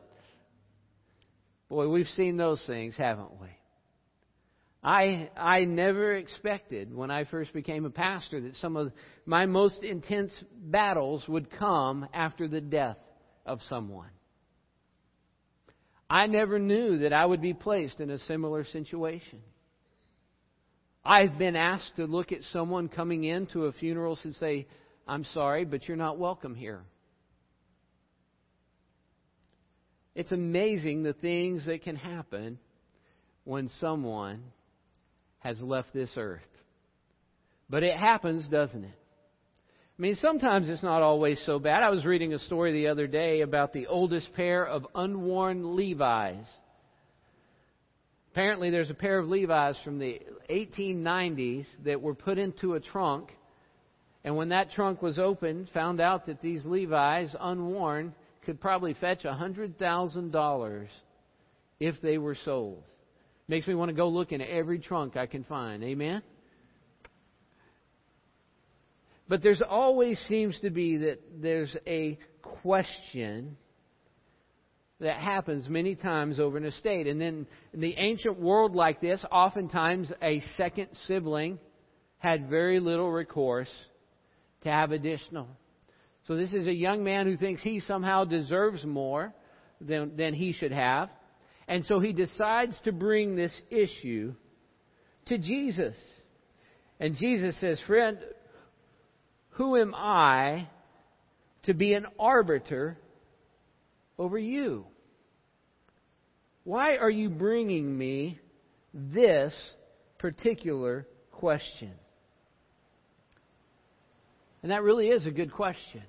Boy, 1.68 1.88
we've 1.88 2.08
seen 2.08 2.36
those 2.36 2.62
things, 2.66 2.94
haven't 2.96 3.40
we? 3.40 3.48
I 4.82 5.28
I 5.36 5.64
never 5.64 6.14
expected 6.14 6.94
when 6.94 7.10
I 7.10 7.24
first 7.24 7.52
became 7.52 7.84
a 7.84 7.90
pastor 7.90 8.40
that 8.42 8.54
some 8.56 8.76
of 8.76 8.92
my 9.26 9.44
most 9.46 9.82
intense 9.82 10.32
battles 10.52 11.26
would 11.28 11.50
come 11.50 12.08
after 12.14 12.46
the 12.46 12.60
death 12.60 12.96
of 13.44 13.60
someone. 13.68 14.10
I 16.08 16.26
never 16.26 16.58
knew 16.58 16.98
that 16.98 17.12
I 17.12 17.26
would 17.26 17.42
be 17.42 17.52
placed 17.52 18.00
in 18.00 18.08
a 18.08 18.18
similar 18.20 18.64
situation. 18.64 19.40
I've 21.08 21.38
been 21.38 21.56
asked 21.56 21.96
to 21.96 22.04
look 22.04 22.32
at 22.32 22.40
someone 22.52 22.90
coming 22.90 23.24
into 23.24 23.64
a 23.64 23.72
funeral 23.72 24.18
and 24.24 24.36
say, 24.36 24.66
I'm 25.06 25.24
sorry, 25.32 25.64
but 25.64 25.88
you're 25.88 25.96
not 25.96 26.18
welcome 26.18 26.54
here. 26.54 26.82
It's 30.14 30.32
amazing 30.32 31.04
the 31.04 31.14
things 31.14 31.64
that 31.64 31.82
can 31.82 31.96
happen 31.96 32.58
when 33.44 33.70
someone 33.80 34.42
has 35.38 35.58
left 35.62 35.94
this 35.94 36.10
earth. 36.18 36.42
But 37.70 37.84
it 37.84 37.96
happens, 37.96 38.46
doesn't 38.50 38.84
it? 38.84 38.98
I 39.98 40.02
mean, 40.02 40.16
sometimes 40.16 40.68
it's 40.68 40.82
not 40.82 41.00
always 41.00 41.40
so 41.46 41.58
bad. 41.58 41.82
I 41.82 41.88
was 41.88 42.04
reading 42.04 42.34
a 42.34 42.38
story 42.38 42.72
the 42.72 42.88
other 42.88 43.06
day 43.06 43.40
about 43.40 43.72
the 43.72 43.86
oldest 43.86 44.34
pair 44.34 44.66
of 44.66 44.86
unworn 44.94 45.74
Levi's. 45.74 46.44
Apparently, 48.38 48.70
there's 48.70 48.88
a 48.88 48.94
pair 48.94 49.18
of 49.18 49.28
Levi's 49.28 49.74
from 49.82 49.98
the 49.98 50.20
1890s 50.48 51.66
that 51.84 52.00
were 52.00 52.14
put 52.14 52.38
into 52.38 52.74
a 52.74 52.80
trunk. 52.80 53.30
And 54.22 54.36
when 54.36 54.50
that 54.50 54.70
trunk 54.70 55.02
was 55.02 55.18
opened, 55.18 55.70
found 55.74 56.00
out 56.00 56.26
that 56.26 56.40
these 56.40 56.64
Levi's, 56.64 57.34
unworn, 57.40 58.14
could 58.46 58.60
probably 58.60 58.94
fetch 58.94 59.24
$100,000 59.24 60.86
if 61.80 62.00
they 62.00 62.16
were 62.16 62.36
sold. 62.44 62.84
Makes 63.48 63.66
me 63.66 63.74
want 63.74 63.88
to 63.88 63.92
go 63.92 64.08
look 64.08 64.30
in 64.30 64.40
every 64.40 64.78
trunk 64.78 65.16
I 65.16 65.26
can 65.26 65.42
find. 65.42 65.82
Amen? 65.82 66.22
But 69.28 69.42
there's 69.42 69.62
always 69.68 70.16
seems 70.28 70.60
to 70.60 70.70
be 70.70 70.98
that 70.98 71.18
there's 71.42 71.76
a 71.88 72.16
question 72.42 73.56
that 75.00 75.18
happens 75.18 75.68
many 75.68 75.94
times 75.94 76.40
over 76.40 76.56
an 76.56 76.64
estate. 76.64 77.06
And 77.06 77.20
then 77.20 77.46
in 77.72 77.80
the 77.80 77.94
ancient 77.96 78.38
world 78.40 78.74
like 78.74 79.00
this, 79.00 79.24
oftentimes 79.30 80.10
a 80.22 80.42
second 80.56 80.88
sibling 81.06 81.58
had 82.18 82.48
very 82.48 82.80
little 82.80 83.10
recourse 83.10 83.70
to 84.62 84.70
have 84.70 84.90
additional. 84.90 85.48
So 86.26 86.36
this 86.36 86.52
is 86.52 86.66
a 86.66 86.72
young 86.72 87.04
man 87.04 87.26
who 87.26 87.36
thinks 87.36 87.62
he 87.62 87.80
somehow 87.80 88.24
deserves 88.24 88.84
more 88.84 89.32
than, 89.80 90.16
than 90.16 90.34
he 90.34 90.52
should 90.52 90.72
have. 90.72 91.10
And 91.68 91.84
so 91.84 92.00
he 92.00 92.12
decides 92.12 92.78
to 92.84 92.92
bring 92.92 93.36
this 93.36 93.58
issue 93.70 94.34
to 95.26 95.38
Jesus. 95.38 95.96
And 96.98 97.16
Jesus 97.16 97.58
says, 97.60 97.80
Friend, 97.86 98.18
who 99.50 99.76
am 99.76 99.94
I 99.94 100.68
to 101.64 101.74
be 101.74 101.94
an 101.94 102.06
arbiter 102.18 102.98
over 104.18 104.38
you. 104.38 104.86
Why 106.64 106.96
are 106.96 107.10
you 107.10 107.30
bringing 107.30 107.96
me 107.96 108.38
this 108.92 109.54
particular 110.18 111.06
question? 111.32 111.92
And 114.62 114.72
that 114.72 114.82
really 114.82 115.08
is 115.08 115.24
a 115.24 115.30
good 115.30 115.52
question. 115.52 116.02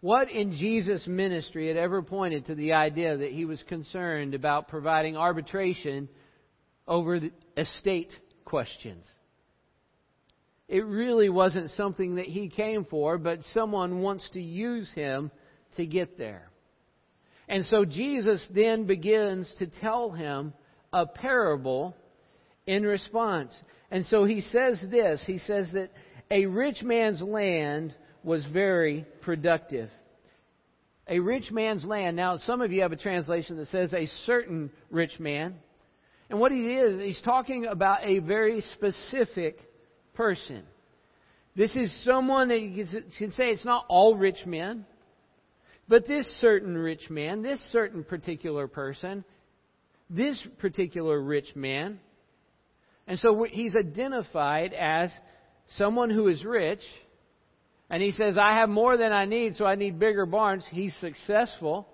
What 0.00 0.30
in 0.30 0.52
Jesus' 0.52 1.06
ministry 1.06 1.68
had 1.68 1.76
ever 1.76 2.02
pointed 2.02 2.46
to 2.46 2.54
the 2.54 2.74
idea 2.74 3.16
that 3.16 3.32
he 3.32 3.44
was 3.44 3.62
concerned 3.64 4.34
about 4.34 4.68
providing 4.68 5.16
arbitration 5.16 6.08
over 6.86 7.20
estate 7.56 8.12
questions? 8.44 9.04
It 10.68 10.84
really 10.84 11.28
wasn't 11.28 11.70
something 11.72 12.16
that 12.16 12.26
he 12.26 12.48
came 12.48 12.84
for, 12.84 13.18
but 13.18 13.40
someone 13.52 14.00
wants 14.00 14.28
to 14.32 14.40
use 14.40 14.90
him 14.94 15.30
to 15.76 15.86
get 15.86 16.18
there. 16.18 16.50
And 17.48 17.64
so 17.66 17.84
Jesus 17.84 18.44
then 18.54 18.86
begins 18.86 19.52
to 19.58 19.66
tell 19.66 20.10
him 20.10 20.52
a 20.92 21.06
parable 21.06 21.96
in 22.66 22.82
response. 22.82 23.52
And 23.90 24.04
so 24.06 24.24
he 24.24 24.40
says 24.40 24.82
this 24.90 25.22
He 25.26 25.38
says 25.38 25.70
that 25.72 25.90
a 26.30 26.46
rich 26.46 26.82
man's 26.82 27.20
land 27.20 27.94
was 28.24 28.44
very 28.52 29.06
productive. 29.22 29.90
A 31.08 31.20
rich 31.20 31.52
man's 31.52 31.84
land. 31.84 32.16
Now, 32.16 32.36
some 32.38 32.60
of 32.60 32.72
you 32.72 32.82
have 32.82 32.90
a 32.90 32.96
translation 32.96 33.56
that 33.58 33.68
says 33.68 33.94
a 33.94 34.06
certain 34.24 34.70
rich 34.90 35.20
man. 35.20 35.54
And 36.28 36.40
what 36.40 36.50
he 36.50 36.72
is, 36.72 37.00
he's 37.00 37.22
talking 37.24 37.66
about 37.66 38.02
a 38.02 38.18
very 38.18 38.60
specific 38.74 39.60
person. 40.14 40.64
This 41.54 41.76
is 41.76 42.04
someone 42.04 42.48
that 42.48 42.60
you 42.60 42.84
can 43.18 43.30
say 43.32 43.50
it's 43.50 43.64
not 43.64 43.86
all 43.88 44.16
rich 44.16 44.44
men. 44.44 44.84
But 45.88 46.06
this 46.06 46.26
certain 46.40 46.76
rich 46.76 47.08
man, 47.10 47.42
this 47.42 47.60
certain 47.70 48.02
particular 48.02 48.66
person, 48.66 49.24
this 50.10 50.40
particular 50.58 51.20
rich 51.20 51.54
man, 51.54 52.00
and 53.06 53.18
so 53.20 53.46
he's 53.48 53.76
identified 53.76 54.72
as 54.72 55.12
someone 55.76 56.10
who 56.10 56.28
is 56.28 56.44
rich, 56.44 56.80
And 57.88 58.02
he 58.02 58.12
says, 58.12 58.36
I 58.36 58.54
have 58.54 58.68
more 58.68 58.96
than 58.96 59.12
I 59.12 59.26
need, 59.26 59.56
so 59.56 59.64
I 59.64 59.76
need 59.76 59.98
bigger 59.98 60.26
barns. 60.26 60.64
He's 60.70 60.94
successful. 61.00 61.88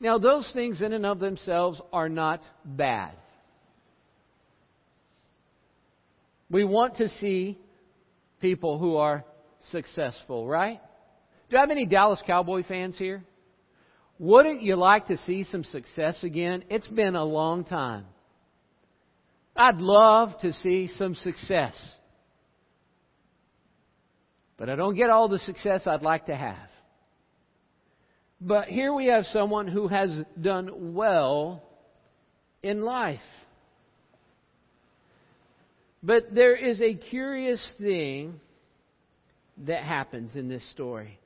Now, 0.00 0.18
those 0.18 0.50
things 0.54 0.80
in 0.80 0.92
and 0.92 1.04
of 1.04 1.18
themselves 1.18 1.80
are 1.92 2.08
not 2.08 2.40
bad. 2.64 3.12
We 6.50 6.64
want 6.64 6.96
to 6.96 7.08
see 7.20 7.58
people 8.40 8.78
who 8.78 8.96
are 8.96 9.24
successful, 9.70 10.46
right? 10.46 10.80
Do 11.48 11.56
I 11.56 11.60
have 11.60 11.70
any 11.70 11.86
Dallas 11.86 12.20
Cowboy 12.26 12.64
fans 12.64 12.96
here? 12.98 13.22
Wouldn't 14.18 14.62
you 14.62 14.76
like 14.76 15.08
to 15.08 15.18
see 15.18 15.44
some 15.44 15.62
success 15.64 16.22
again? 16.22 16.64
It's 16.70 16.88
been 16.88 17.14
a 17.14 17.24
long 17.24 17.64
time. 17.64 18.06
I'd 19.54 19.80
love 19.80 20.38
to 20.40 20.52
see 20.54 20.88
some 20.98 21.14
success. 21.14 21.74
But 24.56 24.70
I 24.70 24.76
don't 24.76 24.96
get 24.96 25.10
all 25.10 25.28
the 25.28 25.38
success 25.40 25.86
I'd 25.86 26.02
like 26.02 26.26
to 26.26 26.36
have. 26.36 26.68
But 28.40 28.68
here 28.68 28.92
we 28.92 29.06
have 29.06 29.24
someone 29.26 29.68
who 29.68 29.88
has 29.88 30.10
done 30.40 30.94
well 30.94 31.62
in 32.62 32.82
life. 32.82 33.20
But 36.02 36.34
there 36.34 36.54
is 36.54 36.80
a 36.80 36.94
curious 36.94 37.60
thing 37.78 38.40
that 39.58 39.82
happens 39.82 40.36
in 40.36 40.48
this 40.48 40.68
story. 40.70 41.18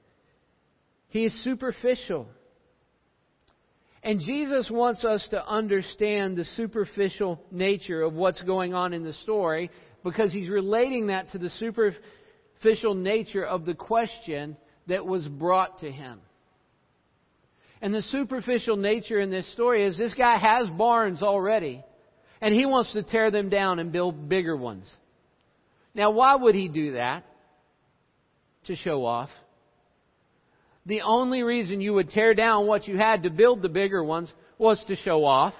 He 1.10 1.24
is 1.24 1.44
superficial. 1.44 2.26
And 4.02 4.20
Jesus 4.20 4.70
wants 4.70 5.04
us 5.04 5.26
to 5.30 5.46
understand 5.46 6.36
the 6.36 6.44
superficial 6.56 7.40
nature 7.50 8.00
of 8.02 8.14
what's 8.14 8.40
going 8.42 8.72
on 8.72 8.94
in 8.94 9.04
the 9.04 9.12
story 9.12 9.70
because 10.02 10.32
he's 10.32 10.48
relating 10.48 11.08
that 11.08 11.30
to 11.32 11.38
the 11.38 11.50
superficial 11.50 12.94
nature 12.94 13.44
of 13.44 13.66
the 13.66 13.74
question 13.74 14.56
that 14.86 15.04
was 15.04 15.26
brought 15.26 15.80
to 15.80 15.90
him. 15.90 16.20
And 17.82 17.94
the 17.94 18.02
superficial 18.02 18.76
nature 18.76 19.20
in 19.20 19.30
this 19.30 19.50
story 19.52 19.84
is 19.84 19.98
this 19.98 20.14
guy 20.14 20.38
has 20.38 20.68
barns 20.70 21.22
already, 21.22 21.82
and 22.40 22.54
he 22.54 22.66
wants 22.66 22.92
to 22.92 23.02
tear 23.02 23.30
them 23.30 23.48
down 23.48 23.78
and 23.78 23.92
build 23.92 24.28
bigger 24.28 24.56
ones. 24.56 24.90
Now, 25.94 26.10
why 26.10 26.36
would 26.36 26.54
he 26.54 26.68
do 26.68 26.92
that? 26.92 27.24
To 28.66 28.76
show 28.76 29.04
off. 29.04 29.30
The 30.90 31.02
only 31.02 31.44
reason 31.44 31.80
you 31.80 31.94
would 31.94 32.10
tear 32.10 32.34
down 32.34 32.66
what 32.66 32.88
you 32.88 32.96
had 32.96 33.22
to 33.22 33.30
build 33.30 33.62
the 33.62 33.68
bigger 33.68 34.02
ones 34.02 34.28
was 34.58 34.82
to 34.88 34.96
show 34.96 35.24
off. 35.24 35.54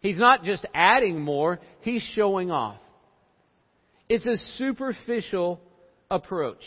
He's 0.00 0.18
not 0.18 0.42
just 0.42 0.66
adding 0.74 1.20
more, 1.20 1.60
he's 1.82 2.02
showing 2.16 2.50
off. 2.50 2.80
It's 4.08 4.26
a 4.26 4.38
superficial 4.58 5.60
approach. 6.10 6.64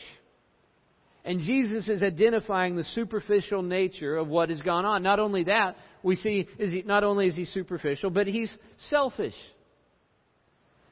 And 1.26 1.42
Jesus 1.42 1.90
is 1.90 2.02
identifying 2.02 2.78
the 2.78 2.86
superficial 2.86 3.64
nature 3.64 4.16
of 4.16 4.30
what 4.30 4.50
has 4.50 4.62
gone 4.62 4.86
on. 4.86 5.04
Not 5.04 5.20
only 5.20 5.44
that, 5.44 5.76
we 6.02 6.16
see 6.16 6.48
is 6.58 6.72
he, 6.72 6.84
not 6.84 7.04
only 7.04 7.28
is 7.28 7.36
he 7.36 7.44
superficial, 7.44 8.12
but 8.12 8.28
he's 8.28 8.56
selfish. 8.90 9.36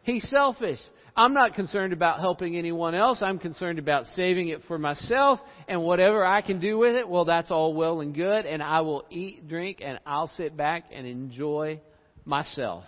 He's 0.03 0.27
selfish. 0.29 0.79
I'm 1.17 1.33
not 1.33 1.55
concerned 1.55 1.93
about 1.93 2.19
helping 2.19 2.55
anyone 2.55 2.93
else. 2.93 3.23
I'm 3.23 3.39
concerned 3.39 3.79
about 3.79 4.05
saving 4.15 4.49
it 4.49 4.61
for 4.67 4.77
myself 4.77 5.39
and 5.67 5.81
whatever 5.81 6.23
I 6.23 6.41
can 6.41 6.59
do 6.59 6.77
with 6.77 6.95
it. 6.95 7.09
Well, 7.09 7.25
that's 7.25 7.49
all 7.49 7.73
well 7.73 8.01
and 8.01 8.13
good 8.13 8.45
and 8.45 8.61
I 8.61 8.81
will 8.81 9.03
eat, 9.09 9.47
drink, 9.47 9.79
and 9.83 9.99
I'll 10.05 10.31
sit 10.37 10.55
back 10.55 10.85
and 10.93 11.07
enjoy 11.07 11.81
myself. 12.23 12.83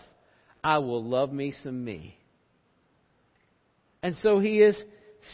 I 0.64 0.78
will 0.78 1.04
love 1.04 1.34
me 1.34 1.56
some 1.64 1.84
me. 1.84 2.16
And 4.04 4.16
so 4.22 4.40
he 4.40 4.60
is 4.60 4.82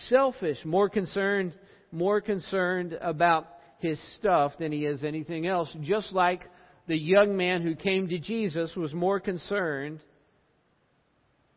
selfish, 0.08 0.58
more 0.64 0.90
concerned 0.90 1.54
more 1.96 2.20
concerned 2.22 2.98
about 3.02 3.48
his 3.80 4.00
stuff 4.18 4.52
than 4.60 4.72
he 4.72 4.86
is 4.86 5.04
anything 5.04 5.48
else, 5.48 5.70
just 5.82 6.12
like 6.12 6.44
the 6.88 6.98
young 6.98 7.36
man 7.38 7.62
who 7.62 7.76
came 7.76 8.08
to 8.10 8.20
Jesus 8.20 8.76
was 8.76 8.94
more 8.94 9.20
concerned 9.20 10.02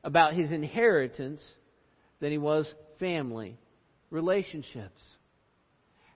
about 0.08 0.32
his 0.32 0.52
inheritance 0.52 1.46
than 2.18 2.32
he 2.32 2.38
was 2.38 2.66
family 2.98 3.58
relationships. 4.10 5.02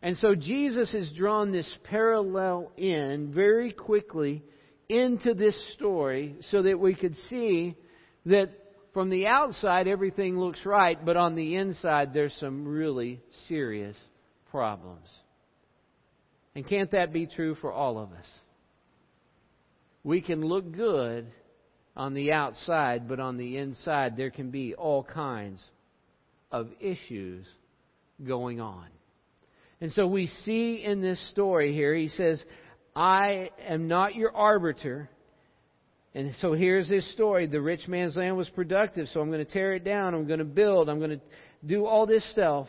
And 0.01 0.17
so 0.17 0.35
Jesus 0.35 0.91
has 0.93 1.13
drawn 1.13 1.53
this 1.53 1.71
parallel 1.85 2.73
in 2.79 3.33
very 3.35 3.71
quickly 3.71 4.43
into 4.89 5.35
this 5.35 5.55
story 5.75 6.37
so 6.51 6.63
that 6.63 6.81
we 6.81 6.95
could 6.95 7.15
see 7.29 7.77
that 8.25 8.49
from 8.95 9.11
the 9.11 9.27
outside 9.27 9.87
everything 9.87 10.39
looks 10.39 10.65
right, 10.65 11.05
but 11.05 11.19
on 11.19 11.35
the 11.35 11.57
inside 11.57 12.15
there's 12.15 12.35
some 12.41 12.67
really 12.67 13.21
serious 13.47 13.97
problems. 14.51 15.07
And 16.55 16.67
can't 16.67 16.93
that 16.93 17.13
be 17.13 17.27
true 17.27 17.57
for 17.57 17.71
all 17.71 17.99
of 17.99 18.11
us? 18.13 18.27
We 20.03 20.23
can 20.23 20.41
look 20.41 20.73
good 20.73 21.27
on 21.97 22.15
the 22.15 22.33
outside, 22.33 23.09
but 23.09 23.21
on 23.21 23.37
the 23.37 23.59
inside 23.59 24.17
there 24.17 24.31
can 24.31 24.51
be 24.51 24.75
all 24.75 25.03
kinds 25.03 25.63
of 26.51 26.69
issues 26.81 27.47
going 28.25 28.61
on. 28.61 28.87
And 29.81 29.93
so 29.93 30.07
we 30.07 30.29
see 30.45 30.83
in 30.85 31.01
this 31.01 31.21
story 31.31 31.75
here, 31.75 31.95
he 31.95 32.09
says, 32.09 32.43
I 32.95 33.51
am 33.67 33.89
not 33.89 34.15
your 34.15 34.35
arbiter. 34.35 35.11
And 36.15 36.35
so 36.41 36.53
here's 36.53 36.89
this 36.89 37.11
story. 37.13 37.47
The 37.47 37.61
rich 37.61 37.89
man's 37.89 38.17
land 38.17 38.37
was 38.37 38.49
productive, 38.51 39.09
so 39.13 39.21
I'm 39.21 39.31
going 39.31 39.45
to 39.45 39.51
tear 39.51 39.75
it 39.75 39.85
down. 39.85 40.15
I'm 40.15 40.27
going 40.27 40.39
to 40.39 40.45
build. 40.45 40.89
I'm 40.89 40.99
going 40.99 41.19
to 41.19 41.21
do 41.67 41.87
all 41.87 42.07
this 42.07 42.25
stuff 42.33 42.69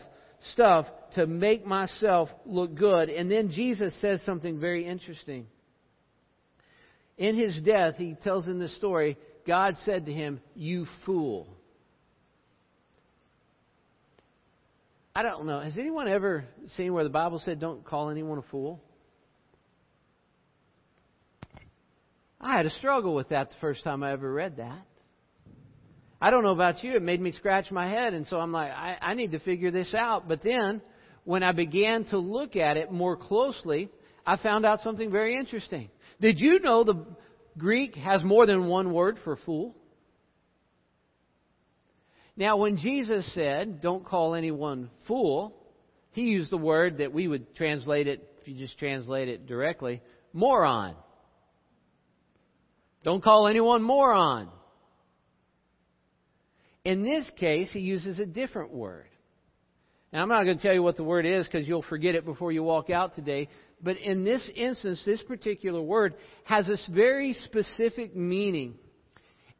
stuff 0.52 0.86
to 1.14 1.26
make 1.26 1.64
myself 1.64 2.28
look 2.44 2.74
good. 2.74 3.08
And 3.08 3.30
then 3.30 3.50
Jesus 3.50 3.94
says 4.00 4.20
something 4.26 4.60
very 4.60 4.86
interesting. 4.86 5.46
In 7.16 7.36
his 7.36 7.60
death, 7.62 7.94
he 7.96 8.16
tells 8.22 8.48
in 8.48 8.58
the 8.58 8.68
story, 8.70 9.16
God 9.46 9.76
said 9.84 10.06
to 10.06 10.12
him, 10.12 10.40
You 10.54 10.86
fool. 11.06 11.48
I 15.14 15.22
don't 15.22 15.46
know. 15.46 15.60
Has 15.60 15.78
anyone 15.78 16.08
ever 16.08 16.44
seen 16.76 16.92
where 16.92 17.04
the 17.04 17.10
Bible 17.10 17.40
said, 17.44 17.60
Don't 17.60 17.84
call 17.84 18.10
anyone 18.10 18.38
a 18.38 18.42
fool? 18.50 18.82
I 22.40 22.56
had 22.56 22.66
a 22.66 22.70
struggle 22.70 23.14
with 23.14 23.28
that 23.28 23.50
the 23.50 23.56
first 23.60 23.84
time 23.84 24.02
I 24.02 24.12
ever 24.12 24.30
read 24.30 24.56
that. 24.56 24.82
I 26.20 26.30
don't 26.30 26.42
know 26.42 26.50
about 26.50 26.82
you, 26.82 26.94
it 26.94 27.02
made 27.02 27.20
me 27.20 27.32
scratch 27.32 27.70
my 27.70 27.88
head, 27.88 28.14
and 28.14 28.26
so 28.26 28.38
I'm 28.38 28.52
like, 28.52 28.70
I, 28.70 28.96
I 29.00 29.14
need 29.14 29.32
to 29.32 29.38
figure 29.38 29.70
this 29.70 29.94
out. 29.94 30.26
But 30.26 30.42
then, 30.42 30.80
when 31.24 31.42
I 31.42 31.52
began 31.52 32.04
to 32.06 32.18
look 32.18 32.56
at 32.56 32.76
it 32.76 32.90
more 32.90 33.16
closely, 33.16 33.90
I 34.26 34.36
found 34.36 34.64
out 34.64 34.80
something 34.80 35.10
very 35.10 35.36
interesting. 35.36 35.90
Did 36.20 36.40
you 36.40 36.60
know 36.60 36.84
the 36.84 37.04
Greek 37.58 37.94
has 37.96 38.22
more 38.24 38.46
than 38.46 38.66
one 38.66 38.92
word 38.92 39.18
for 39.24 39.36
fool? 39.36 39.74
Now, 42.36 42.56
when 42.56 42.78
Jesus 42.78 43.30
said, 43.34 43.80
don't 43.80 44.04
call 44.04 44.34
anyone 44.34 44.90
fool, 45.06 45.54
he 46.12 46.22
used 46.22 46.50
the 46.50 46.58
word 46.58 46.98
that 46.98 47.12
we 47.12 47.28
would 47.28 47.54
translate 47.54 48.08
it, 48.08 48.28
if 48.40 48.48
you 48.48 48.56
just 48.56 48.78
translate 48.78 49.28
it 49.28 49.46
directly, 49.46 50.02
moron. 50.32 50.96
Don't 53.04 53.22
call 53.22 53.46
anyone 53.46 53.82
moron. 53.82 54.48
In 56.84 57.02
this 57.02 57.30
case, 57.38 57.70
he 57.72 57.80
uses 57.80 58.18
a 58.18 58.26
different 58.26 58.72
word. 58.72 59.06
Now, 60.12 60.22
I'm 60.22 60.28
not 60.28 60.44
going 60.44 60.56
to 60.56 60.62
tell 60.62 60.74
you 60.74 60.82
what 60.82 60.96
the 60.96 61.04
word 61.04 61.26
is 61.26 61.46
because 61.46 61.66
you'll 61.66 61.82
forget 61.82 62.14
it 62.14 62.24
before 62.24 62.52
you 62.52 62.62
walk 62.62 62.90
out 62.90 63.14
today. 63.14 63.48
But 63.84 63.98
in 63.98 64.24
this 64.24 64.42
instance, 64.56 65.02
this 65.04 65.22
particular 65.22 65.82
word 65.82 66.14
has 66.44 66.66
this 66.66 66.84
very 66.90 67.34
specific 67.34 68.16
meaning. 68.16 68.76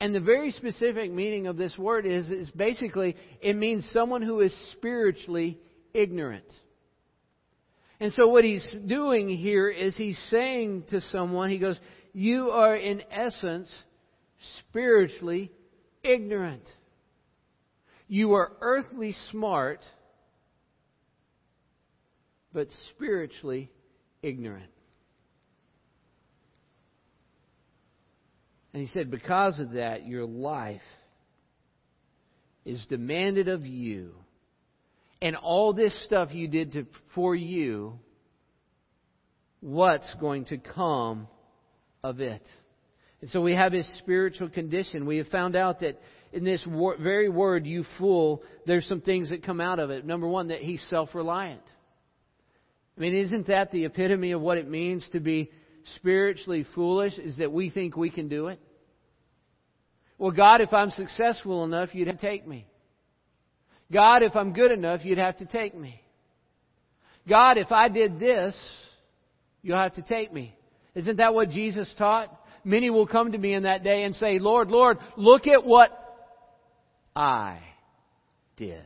And 0.00 0.14
the 0.14 0.20
very 0.20 0.50
specific 0.50 1.12
meaning 1.12 1.46
of 1.46 1.58
this 1.58 1.76
word 1.76 2.06
is, 2.06 2.30
is 2.30 2.50
basically, 2.52 3.16
it 3.42 3.54
means 3.54 3.86
someone 3.92 4.22
who 4.22 4.40
is 4.40 4.52
spiritually 4.72 5.58
ignorant. 5.92 6.50
And 8.00 8.14
so 8.14 8.26
what 8.28 8.44
he's 8.44 8.66
doing 8.86 9.28
here 9.28 9.68
is 9.68 9.94
he's 9.94 10.18
saying 10.30 10.84
to 10.88 11.02
someone, 11.12 11.50
he 11.50 11.58
goes, 11.58 11.78
You 12.14 12.48
are 12.50 12.74
in 12.74 13.02
essence 13.10 13.70
spiritually 14.70 15.52
ignorant. 16.02 16.66
You 18.08 18.32
are 18.32 18.52
earthly 18.62 19.14
smart, 19.30 19.80
but 22.54 22.68
spiritually 22.90 23.70
ignorant. 24.24 24.70
And 28.72 28.82
he 28.82 28.88
said, 28.88 29.10
because 29.10 29.60
of 29.60 29.72
that, 29.72 30.04
your 30.06 30.24
life 30.24 30.80
is 32.64 32.84
demanded 32.88 33.48
of 33.48 33.64
you. 33.64 34.14
And 35.22 35.36
all 35.36 35.72
this 35.72 35.94
stuff 36.06 36.30
you 36.32 36.48
did 36.48 36.72
to, 36.72 36.86
for 37.14 37.36
you, 37.36 37.98
what's 39.60 40.12
going 40.20 40.46
to 40.46 40.58
come 40.58 41.28
of 42.02 42.20
it? 42.20 42.42
And 43.20 43.30
so 43.30 43.40
we 43.40 43.54
have 43.54 43.72
his 43.72 43.88
spiritual 43.98 44.48
condition. 44.48 45.06
We 45.06 45.18
have 45.18 45.28
found 45.28 45.54
out 45.54 45.80
that 45.80 46.00
in 46.32 46.42
this 46.42 46.62
wor- 46.66 46.96
very 46.98 47.28
word, 47.28 47.64
you 47.66 47.84
fool, 47.96 48.42
there's 48.66 48.86
some 48.86 49.00
things 49.00 49.30
that 49.30 49.44
come 49.44 49.60
out 49.60 49.78
of 49.78 49.90
it. 49.90 50.04
Number 50.04 50.26
one, 50.26 50.48
that 50.48 50.60
he's 50.60 50.84
self 50.90 51.14
reliant. 51.14 51.62
I 52.96 53.00
mean, 53.00 53.14
isn't 53.14 53.48
that 53.48 53.72
the 53.72 53.84
epitome 53.84 54.32
of 54.32 54.40
what 54.40 54.58
it 54.58 54.68
means 54.68 55.06
to 55.12 55.20
be 55.20 55.50
spiritually 55.96 56.64
foolish? 56.74 57.18
Is 57.18 57.38
that 57.38 57.52
we 57.52 57.70
think 57.70 57.96
we 57.96 58.10
can 58.10 58.28
do 58.28 58.48
it? 58.48 58.60
Well, 60.16 60.30
God, 60.30 60.60
if 60.60 60.72
I'm 60.72 60.90
successful 60.90 61.64
enough, 61.64 61.90
you'd 61.92 62.06
have 62.06 62.20
to 62.20 62.26
take 62.26 62.46
me. 62.46 62.66
God, 63.92 64.22
if 64.22 64.36
I'm 64.36 64.52
good 64.52 64.70
enough, 64.70 65.04
you'd 65.04 65.18
have 65.18 65.36
to 65.38 65.46
take 65.46 65.76
me. 65.76 66.00
God, 67.28 67.58
if 67.58 67.72
I 67.72 67.88
did 67.88 68.20
this, 68.20 68.54
you'll 69.62 69.78
have 69.78 69.94
to 69.94 70.02
take 70.02 70.32
me. 70.32 70.56
Isn't 70.94 71.16
that 71.16 71.34
what 71.34 71.50
Jesus 71.50 71.92
taught? 71.98 72.28
Many 72.64 72.90
will 72.90 73.06
come 73.06 73.32
to 73.32 73.38
me 73.38 73.54
in 73.54 73.64
that 73.64 73.82
day 73.82 74.04
and 74.04 74.14
say, 74.14 74.38
Lord, 74.38 74.70
Lord, 74.70 74.98
look 75.16 75.46
at 75.46 75.64
what 75.64 75.90
I 77.14 77.60
did. 78.56 78.84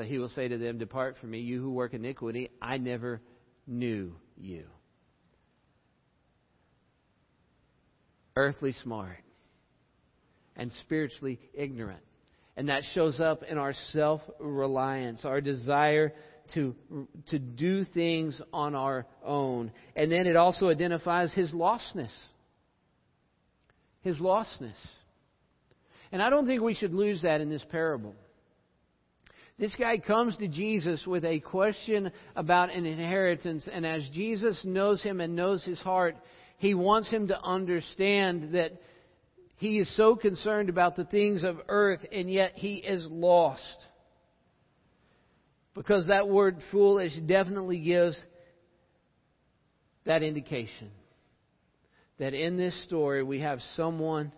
But 0.00 0.06
he 0.06 0.16
will 0.16 0.30
say 0.30 0.48
to 0.48 0.56
them, 0.56 0.78
Depart 0.78 1.16
from 1.20 1.32
me, 1.32 1.40
you 1.40 1.60
who 1.60 1.72
work 1.72 1.92
iniquity, 1.92 2.48
I 2.62 2.78
never 2.78 3.20
knew 3.66 4.14
you. 4.34 4.64
Earthly 8.34 8.74
smart 8.82 9.18
and 10.56 10.72
spiritually 10.80 11.38
ignorant. 11.52 12.00
And 12.56 12.70
that 12.70 12.80
shows 12.94 13.20
up 13.20 13.42
in 13.42 13.58
our 13.58 13.74
self 13.92 14.22
reliance, 14.38 15.26
our 15.26 15.42
desire 15.42 16.14
to, 16.54 16.74
to 17.28 17.38
do 17.38 17.84
things 17.84 18.40
on 18.54 18.74
our 18.74 19.04
own. 19.22 19.70
And 19.94 20.10
then 20.10 20.26
it 20.26 20.34
also 20.34 20.70
identifies 20.70 21.30
his 21.34 21.52
lostness. 21.52 22.08
His 24.00 24.18
lostness. 24.18 24.78
And 26.10 26.22
I 26.22 26.30
don't 26.30 26.46
think 26.46 26.62
we 26.62 26.72
should 26.72 26.94
lose 26.94 27.20
that 27.20 27.42
in 27.42 27.50
this 27.50 27.66
parable. 27.70 28.14
This 29.60 29.76
guy 29.78 29.98
comes 29.98 30.34
to 30.36 30.48
Jesus 30.48 31.06
with 31.06 31.22
a 31.22 31.38
question 31.38 32.10
about 32.34 32.74
an 32.74 32.86
inheritance, 32.86 33.68
and 33.70 33.84
as 33.84 34.08
Jesus 34.08 34.58
knows 34.64 35.02
him 35.02 35.20
and 35.20 35.36
knows 35.36 35.62
his 35.62 35.78
heart, 35.80 36.16
he 36.56 36.72
wants 36.72 37.10
him 37.10 37.28
to 37.28 37.38
understand 37.38 38.54
that 38.54 38.80
he 39.56 39.78
is 39.78 39.96
so 39.98 40.16
concerned 40.16 40.70
about 40.70 40.96
the 40.96 41.04
things 41.04 41.42
of 41.42 41.58
earth, 41.68 42.00
and 42.10 42.30
yet 42.30 42.52
he 42.54 42.76
is 42.76 43.04
lost. 43.10 43.60
Because 45.74 46.06
that 46.06 46.26
word 46.26 46.56
foolish 46.70 47.12
definitely 47.26 47.80
gives 47.80 48.18
that 50.06 50.22
indication. 50.22 50.90
That 52.18 52.32
in 52.32 52.56
this 52.56 52.82
story 52.84 53.22
we 53.22 53.40
have 53.40 53.60
someone 53.76 54.32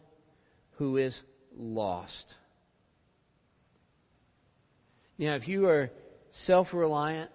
who 0.79 0.97
is 0.97 1.17
lost. 1.57 2.35
Now, 5.23 5.37
if 5.37 5.47
you 5.47 5.69
are 5.69 5.89
self 6.47 6.67
reliant 6.73 7.31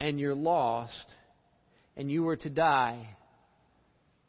and 0.00 0.18
you're 0.18 0.34
lost 0.34 0.94
and 1.98 2.10
you 2.10 2.22
were 2.22 2.36
to 2.36 2.48
die, 2.48 3.10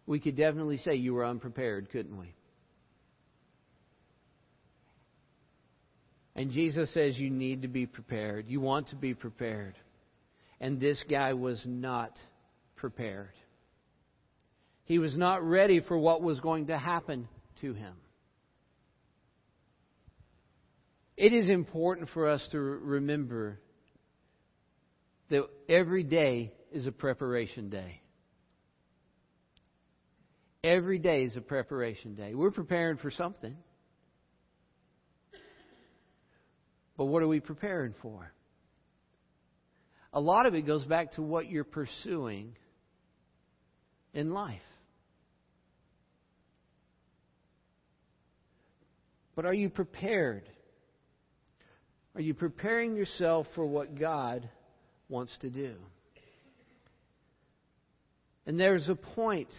we 0.05 0.19
could 0.19 0.35
definitely 0.35 0.77
say 0.79 0.95
you 0.95 1.13
were 1.13 1.25
unprepared, 1.25 1.89
couldn't 1.89 2.19
we? 2.19 2.35
And 6.35 6.51
Jesus 6.51 6.93
says 6.93 7.17
you 7.17 7.29
need 7.29 7.61
to 7.61 7.69
be 7.69 7.85
prepared. 7.85 8.49
You 8.49 8.59
want 8.59 8.89
to 8.89 8.97
be 8.97 9.13
prepared. 9.13 9.75
And 10.59 10.81
this 10.81 11.01
guy 11.09 11.35
was 11.35 11.61
not 11.65 12.11
prepared. 12.75 13.31
He 14.83 14.99
was 14.99 15.15
not 15.15 15.47
ready 15.47 15.79
for 15.79 15.97
what 15.97 16.21
was 16.21 16.41
going 16.41 16.67
to 16.67 16.77
happen 16.77 17.29
to 17.61 17.73
him. 17.73 17.93
It 21.19 21.33
is 21.33 21.49
important 21.49 22.07
for 22.13 22.29
us 22.29 22.41
to 22.53 22.57
remember 22.57 23.59
that 25.29 25.43
every 25.67 26.03
day 26.03 26.53
is 26.71 26.87
a 26.87 26.93
preparation 26.93 27.69
day. 27.69 27.99
Every 30.63 30.97
day 30.97 31.25
is 31.25 31.35
a 31.35 31.41
preparation 31.41 32.15
day. 32.15 32.35
We're 32.35 32.51
preparing 32.51 32.95
for 32.95 33.11
something. 33.11 33.57
But 36.95 37.05
what 37.07 37.21
are 37.21 37.27
we 37.27 37.41
preparing 37.41 37.95
for? 38.01 38.31
A 40.13 40.21
lot 40.21 40.45
of 40.45 40.55
it 40.55 40.61
goes 40.61 40.85
back 40.85 41.11
to 41.13 41.21
what 41.21 41.49
you're 41.49 41.65
pursuing 41.65 42.55
in 44.13 44.31
life. 44.33 44.61
But 49.35 49.45
are 49.45 49.53
you 49.53 49.69
prepared? 49.69 50.49
Are 52.15 52.21
you 52.21 52.33
preparing 52.33 52.95
yourself 52.95 53.47
for 53.55 53.65
what 53.65 53.99
God 53.99 54.49
wants 55.07 55.31
to 55.41 55.49
do? 55.49 55.75
And 58.45 58.59
there's 58.59 58.89
a 58.89 58.95
point 58.95 59.49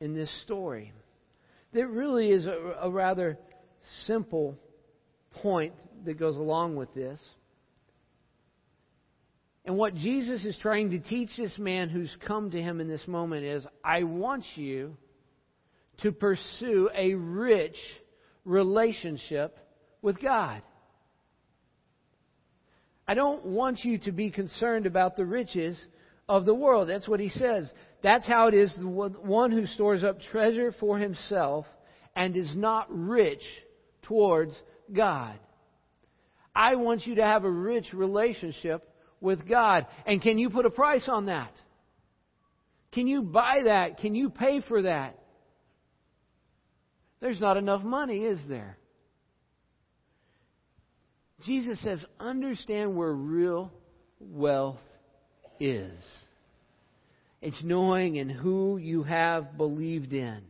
in 0.00 0.14
this 0.14 0.30
story 0.42 0.92
that 1.72 1.86
really 1.86 2.30
is 2.30 2.46
a, 2.46 2.74
a 2.82 2.90
rather 2.90 3.38
simple 4.06 4.58
point 5.42 5.74
that 6.04 6.18
goes 6.18 6.36
along 6.36 6.76
with 6.76 6.92
this. 6.94 7.20
And 9.64 9.76
what 9.76 9.94
Jesus 9.94 10.44
is 10.44 10.56
trying 10.60 10.90
to 10.90 10.98
teach 10.98 11.30
this 11.36 11.56
man 11.58 11.88
who's 11.88 12.14
come 12.26 12.50
to 12.50 12.60
him 12.60 12.80
in 12.80 12.88
this 12.88 13.06
moment 13.06 13.44
is 13.44 13.66
I 13.82 14.02
want 14.02 14.44
you 14.56 14.96
to 16.02 16.12
pursue 16.12 16.90
a 16.94 17.14
rich 17.14 17.76
relationship 18.44 19.56
with 20.02 20.20
God. 20.20 20.62
I 23.06 23.14
don't 23.14 23.44
want 23.44 23.84
you 23.84 23.98
to 23.98 24.12
be 24.12 24.30
concerned 24.30 24.86
about 24.86 25.16
the 25.16 25.26
riches 25.26 25.78
of 26.28 26.46
the 26.46 26.54
world. 26.54 26.88
That's 26.88 27.08
what 27.08 27.20
he 27.20 27.28
says. 27.28 27.70
That's 28.02 28.26
how 28.26 28.48
it 28.48 28.54
is 28.54 28.74
the 28.76 28.86
one 28.86 29.50
who 29.50 29.66
stores 29.66 30.04
up 30.04 30.20
treasure 30.32 30.72
for 30.78 30.98
himself 30.98 31.66
and 32.16 32.36
is 32.36 32.54
not 32.54 32.86
rich 32.90 33.42
towards 34.02 34.54
God. 34.92 35.38
I 36.54 36.76
want 36.76 37.06
you 37.06 37.16
to 37.16 37.24
have 37.24 37.44
a 37.44 37.50
rich 37.50 37.92
relationship 37.92 38.88
with 39.20 39.48
God. 39.48 39.86
And 40.06 40.22
can 40.22 40.38
you 40.38 40.50
put 40.50 40.66
a 40.66 40.70
price 40.70 41.08
on 41.08 41.26
that? 41.26 41.52
Can 42.92 43.06
you 43.06 43.22
buy 43.22 43.62
that? 43.64 43.98
Can 43.98 44.14
you 44.14 44.30
pay 44.30 44.60
for 44.60 44.82
that? 44.82 45.18
There's 47.20 47.40
not 47.40 47.56
enough 47.56 47.82
money, 47.82 48.20
is 48.20 48.38
there? 48.48 48.78
Jesus 51.44 51.80
says, 51.82 52.04
understand 52.18 52.96
where 52.96 53.12
real 53.12 53.72
wealth 54.20 54.78
is. 55.60 55.92
It's 57.42 57.62
knowing 57.62 58.16
in 58.16 58.28
who 58.28 58.78
you 58.78 59.02
have 59.02 59.56
believed 59.56 60.12
in. 60.12 60.42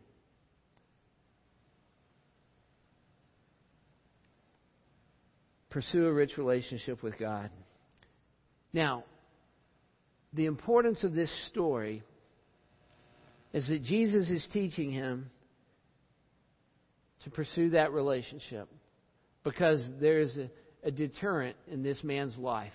pursue 5.74 6.07
a 6.07 6.12
rich 6.12 6.38
relationship 6.38 7.02
with 7.02 7.18
God. 7.18 7.50
Now, 8.72 9.02
the 10.33 10.46
importance 10.46 11.02
of 11.02 11.14
this 11.14 11.30
story 11.48 12.04
is 13.52 13.66
that 13.66 13.83
Jesus 13.83 14.30
is 14.30 14.46
teaching 14.52 14.92
him 14.92 15.30
to 17.24 17.30
pursue 17.30 17.70
that 17.70 17.92
relationship 17.92 18.68
because 19.42 19.80
there's 20.00 20.37
a, 20.37 20.48
a 20.84 20.90
deterrent 20.90 21.56
in 21.66 21.82
this 21.82 22.02
man's 22.04 22.36
life, 22.36 22.72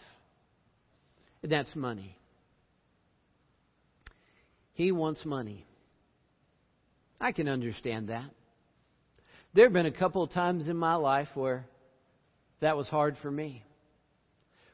and 1.43 1.51
that's 1.51 1.73
money. 1.75 2.17
He 4.73 4.91
wants 4.91 5.23
money. 5.23 5.65
I 7.21 7.31
can 7.31 7.47
understand 7.47 8.09
that. 8.09 8.29
There 9.53 9.65
have 9.65 9.73
been 9.73 9.85
a 9.85 9.91
couple 9.91 10.23
of 10.23 10.31
times 10.31 10.67
in 10.67 10.77
my 10.77 10.95
life 10.95 11.27
where 11.35 11.65
that 12.61 12.77
was 12.77 12.87
hard 12.87 13.17
for 13.21 13.29
me. 13.29 13.63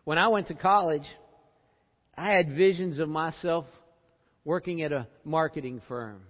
When 0.03 0.17
I 0.17 0.27
went 0.27 0.47
to 0.47 0.53
college, 0.53 1.05
I 2.17 2.31
had 2.31 2.55
visions 2.55 2.99
of 2.99 3.09
myself 3.09 3.65
working 4.43 4.81
at 4.83 4.91
a 4.91 5.07
marketing 5.23 5.81
firm. 5.87 6.21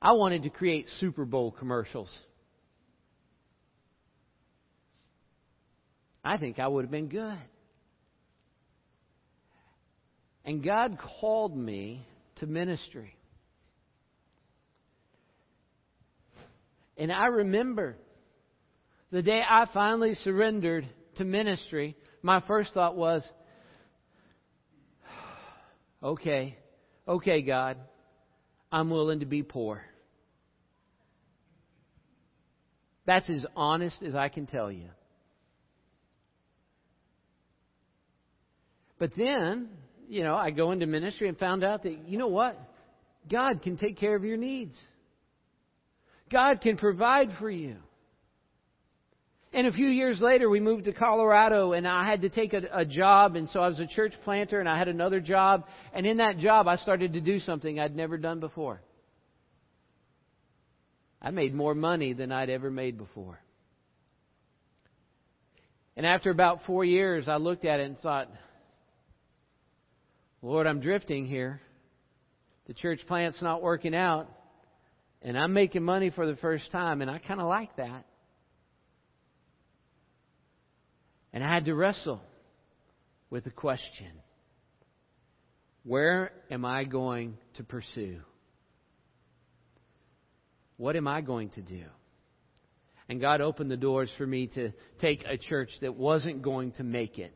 I 0.00 0.12
wanted 0.12 0.44
to 0.44 0.50
create 0.50 0.86
Super 1.00 1.24
Bowl 1.24 1.50
commercials. 1.50 2.10
I 6.28 6.36
think 6.36 6.58
I 6.58 6.68
would 6.68 6.84
have 6.84 6.90
been 6.90 7.08
good. 7.08 7.38
And 10.44 10.62
God 10.62 10.98
called 11.20 11.56
me 11.56 12.06
to 12.36 12.46
ministry. 12.46 13.16
And 16.98 17.10
I 17.10 17.28
remember 17.28 17.96
the 19.10 19.22
day 19.22 19.40
I 19.40 19.64
finally 19.72 20.16
surrendered 20.16 20.86
to 21.16 21.24
ministry, 21.24 21.96
my 22.20 22.42
first 22.46 22.74
thought 22.74 22.94
was, 22.94 23.26
okay, 26.02 26.58
okay, 27.08 27.40
God, 27.40 27.78
I'm 28.70 28.90
willing 28.90 29.20
to 29.20 29.26
be 29.26 29.42
poor. 29.42 29.82
That's 33.06 33.30
as 33.30 33.46
honest 33.56 34.02
as 34.02 34.14
I 34.14 34.28
can 34.28 34.44
tell 34.44 34.70
you. 34.70 34.90
But 38.98 39.12
then, 39.16 39.68
you 40.08 40.22
know, 40.22 40.34
I 40.34 40.50
go 40.50 40.72
into 40.72 40.86
ministry 40.86 41.28
and 41.28 41.38
found 41.38 41.62
out 41.64 41.84
that, 41.84 42.08
you 42.08 42.18
know 42.18 42.28
what? 42.28 42.58
God 43.30 43.62
can 43.62 43.76
take 43.76 43.98
care 43.98 44.16
of 44.16 44.24
your 44.24 44.36
needs. 44.36 44.74
God 46.30 46.60
can 46.60 46.76
provide 46.76 47.30
for 47.38 47.50
you. 47.50 47.76
And 49.52 49.66
a 49.66 49.72
few 49.72 49.88
years 49.88 50.20
later, 50.20 50.50
we 50.50 50.60
moved 50.60 50.84
to 50.84 50.92
Colorado, 50.92 51.72
and 51.72 51.88
I 51.88 52.04
had 52.04 52.22
to 52.22 52.28
take 52.28 52.52
a, 52.52 52.62
a, 52.72 52.84
job, 52.84 53.34
and 53.34 53.48
so 53.48 53.60
I 53.60 53.68
was 53.68 53.78
a 53.78 53.86
church 53.86 54.12
planter, 54.22 54.60
and 54.60 54.68
I 54.68 54.78
had 54.78 54.88
another 54.88 55.20
job. 55.20 55.66
And 55.94 56.06
in 56.06 56.18
that 56.18 56.38
job, 56.38 56.68
I 56.68 56.76
started 56.76 57.14
to 57.14 57.20
do 57.20 57.40
something 57.40 57.80
I'd 57.80 57.96
never 57.96 58.18
done 58.18 58.40
before. 58.40 58.82
I 61.20 61.30
made 61.30 61.54
more 61.54 61.74
money 61.74 62.12
than 62.12 62.30
I'd 62.30 62.50
ever 62.50 62.70
made 62.70 62.98
before. 62.98 63.40
And 65.96 66.06
after 66.06 66.30
about 66.30 66.60
four 66.66 66.84
years, 66.84 67.26
I 67.26 67.36
looked 67.36 67.64
at 67.64 67.80
it 67.80 67.86
and 67.86 67.98
thought, 67.98 68.28
Lord, 70.42 70.66
I'm 70.66 70.80
drifting 70.80 71.26
here. 71.26 71.60
The 72.66 72.74
church 72.74 73.00
plant's 73.08 73.42
not 73.42 73.62
working 73.62 73.94
out, 73.94 74.28
and 75.22 75.38
I'm 75.38 75.52
making 75.52 75.82
money 75.82 76.10
for 76.10 76.26
the 76.26 76.36
first 76.36 76.70
time, 76.70 77.02
and 77.02 77.10
I 77.10 77.18
kind 77.18 77.40
of 77.40 77.46
like 77.46 77.74
that. 77.76 78.04
And 81.32 81.42
I 81.42 81.52
had 81.52 81.64
to 81.64 81.74
wrestle 81.74 82.20
with 83.30 83.44
the 83.44 83.50
question 83.50 84.10
where 85.84 86.32
am 86.50 86.64
I 86.64 86.84
going 86.84 87.38
to 87.54 87.64
pursue? 87.64 88.20
What 90.76 90.96
am 90.96 91.08
I 91.08 91.22
going 91.22 91.50
to 91.50 91.62
do? 91.62 91.84
And 93.08 93.20
God 93.20 93.40
opened 93.40 93.70
the 93.70 93.76
doors 93.76 94.10
for 94.18 94.26
me 94.26 94.48
to 94.48 94.72
take 95.00 95.24
a 95.24 95.38
church 95.38 95.70
that 95.80 95.94
wasn't 95.94 96.42
going 96.42 96.72
to 96.72 96.84
make 96.84 97.18
it 97.18 97.32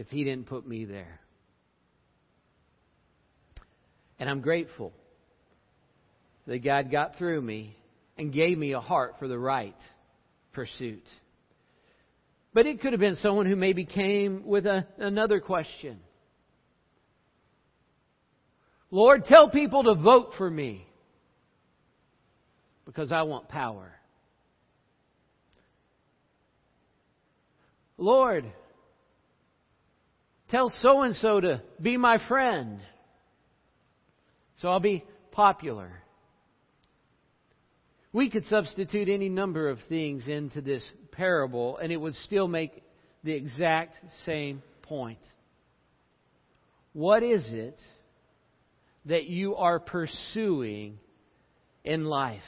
if 0.00 0.08
He 0.08 0.24
didn't 0.24 0.46
put 0.46 0.66
me 0.66 0.86
there. 0.86 1.20
And 4.18 4.30
I'm 4.30 4.40
grateful 4.40 4.94
that 6.46 6.64
God 6.64 6.90
got 6.90 7.16
through 7.16 7.42
me 7.42 7.76
and 8.16 8.32
gave 8.32 8.56
me 8.56 8.72
a 8.72 8.80
heart 8.80 9.16
for 9.18 9.28
the 9.28 9.38
right 9.38 9.76
pursuit. 10.54 11.04
But 12.54 12.64
it 12.64 12.80
could 12.80 12.94
have 12.94 13.00
been 13.00 13.16
someone 13.16 13.44
who 13.44 13.56
maybe 13.56 13.84
came 13.84 14.46
with 14.46 14.64
a, 14.64 14.86
another 14.96 15.38
question. 15.38 16.00
Lord, 18.90 19.26
tell 19.26 19.50
people 19.50 19.82
to 19.84 19.94
vote 19.96 20.32
for 20.38 20.50
me 20.50 20.86
because 22.86 23.12
I 23.12 23.24
want 23.24 23.50
power. 23.50 23.92
Lord, 27.98 28.50
tell 30.50 30.72
so 30.80 31.02
and 31.02 31.16
so 31.16 31.40
to 31.40 31.62
be 31.80 31.96
my 31.96 32.18
friend 32.28 32.80
so 34.60 34.68
I'll 34.68 34.80
be 34.80 35.04
popular. 35.32 35.90
We 38.12 38.28
could 38.28 38.44
substitute 38.46 39.08
any 39.08 39.28
number 39.28 39.68
of 39.68 39.78
things 39.88 40.26
into 40.28 40.60
this 40.60 40.82
parable, 41.12 41.78
and 41.78 41.92
it 41.92 41.96
would 41.96 42.14
still 42.14 42.48
make 42.48 42.82
the 43.24 43.32
exact 43.32 43.96
same 44.26 44.62
point. 44.82 45.20
What 46.92 47.22
is 47.22 47.44
it 47.48 47.80
that 49.06 49.24
you 49.24 49.56
are 49.56 49.78
pursuing 49.78 50.98
in 51.84 52.04
life? 52.04 52.42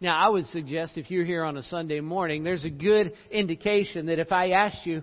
Now, 0.00 0.18
I 0.18 0.28
would 0.28 0.46
suggest 0.46 0.98
if 0.98 1.10
you're 1.10 1.24
here 1.24 1.44
on 1.44 1.56
a 1.56 1.62
Sunday 1.64 2.00
morning, 2.00 2.44
there's 2.44 2.64
a 2.64 2.70
good 2.70 3.14
indication 3.30 4.06
that 4.06 4.18
if 4.18 4.30
I 4.30 4.50
asked 4.50 4.84
you, 4.84 5.02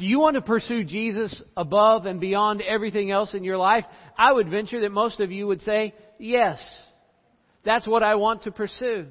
do 0.00 0.06
you 0.06 0.18
want 0.18 0.36
to 0.36 0.40
pursue 0.40 0.82
Jesus 0.82 1.42
above 1.58 2.06
and 2.06 2.22
beyond 2.22 2.62
everything 2.62 3.10
else 3.10 3.34
in 3.34 3.44
your 3.44 3.58
life? 3.58 3.84
I 4.16 4.32
would 4.32 4.48
venture 4.48 4.80
that 4.80 4.92
most 4.92 5.20
of 5.20 5.30
you 5.30 5.46
would 5.46 5.60
say, 5.60 5.94
yes. 6.18 6.58
That's 7.66 7.86
what 7.86 8.02
I 8.02 8.14
want 8.14 8.44
to 8.44 8.50
pursue. 8.50 9.08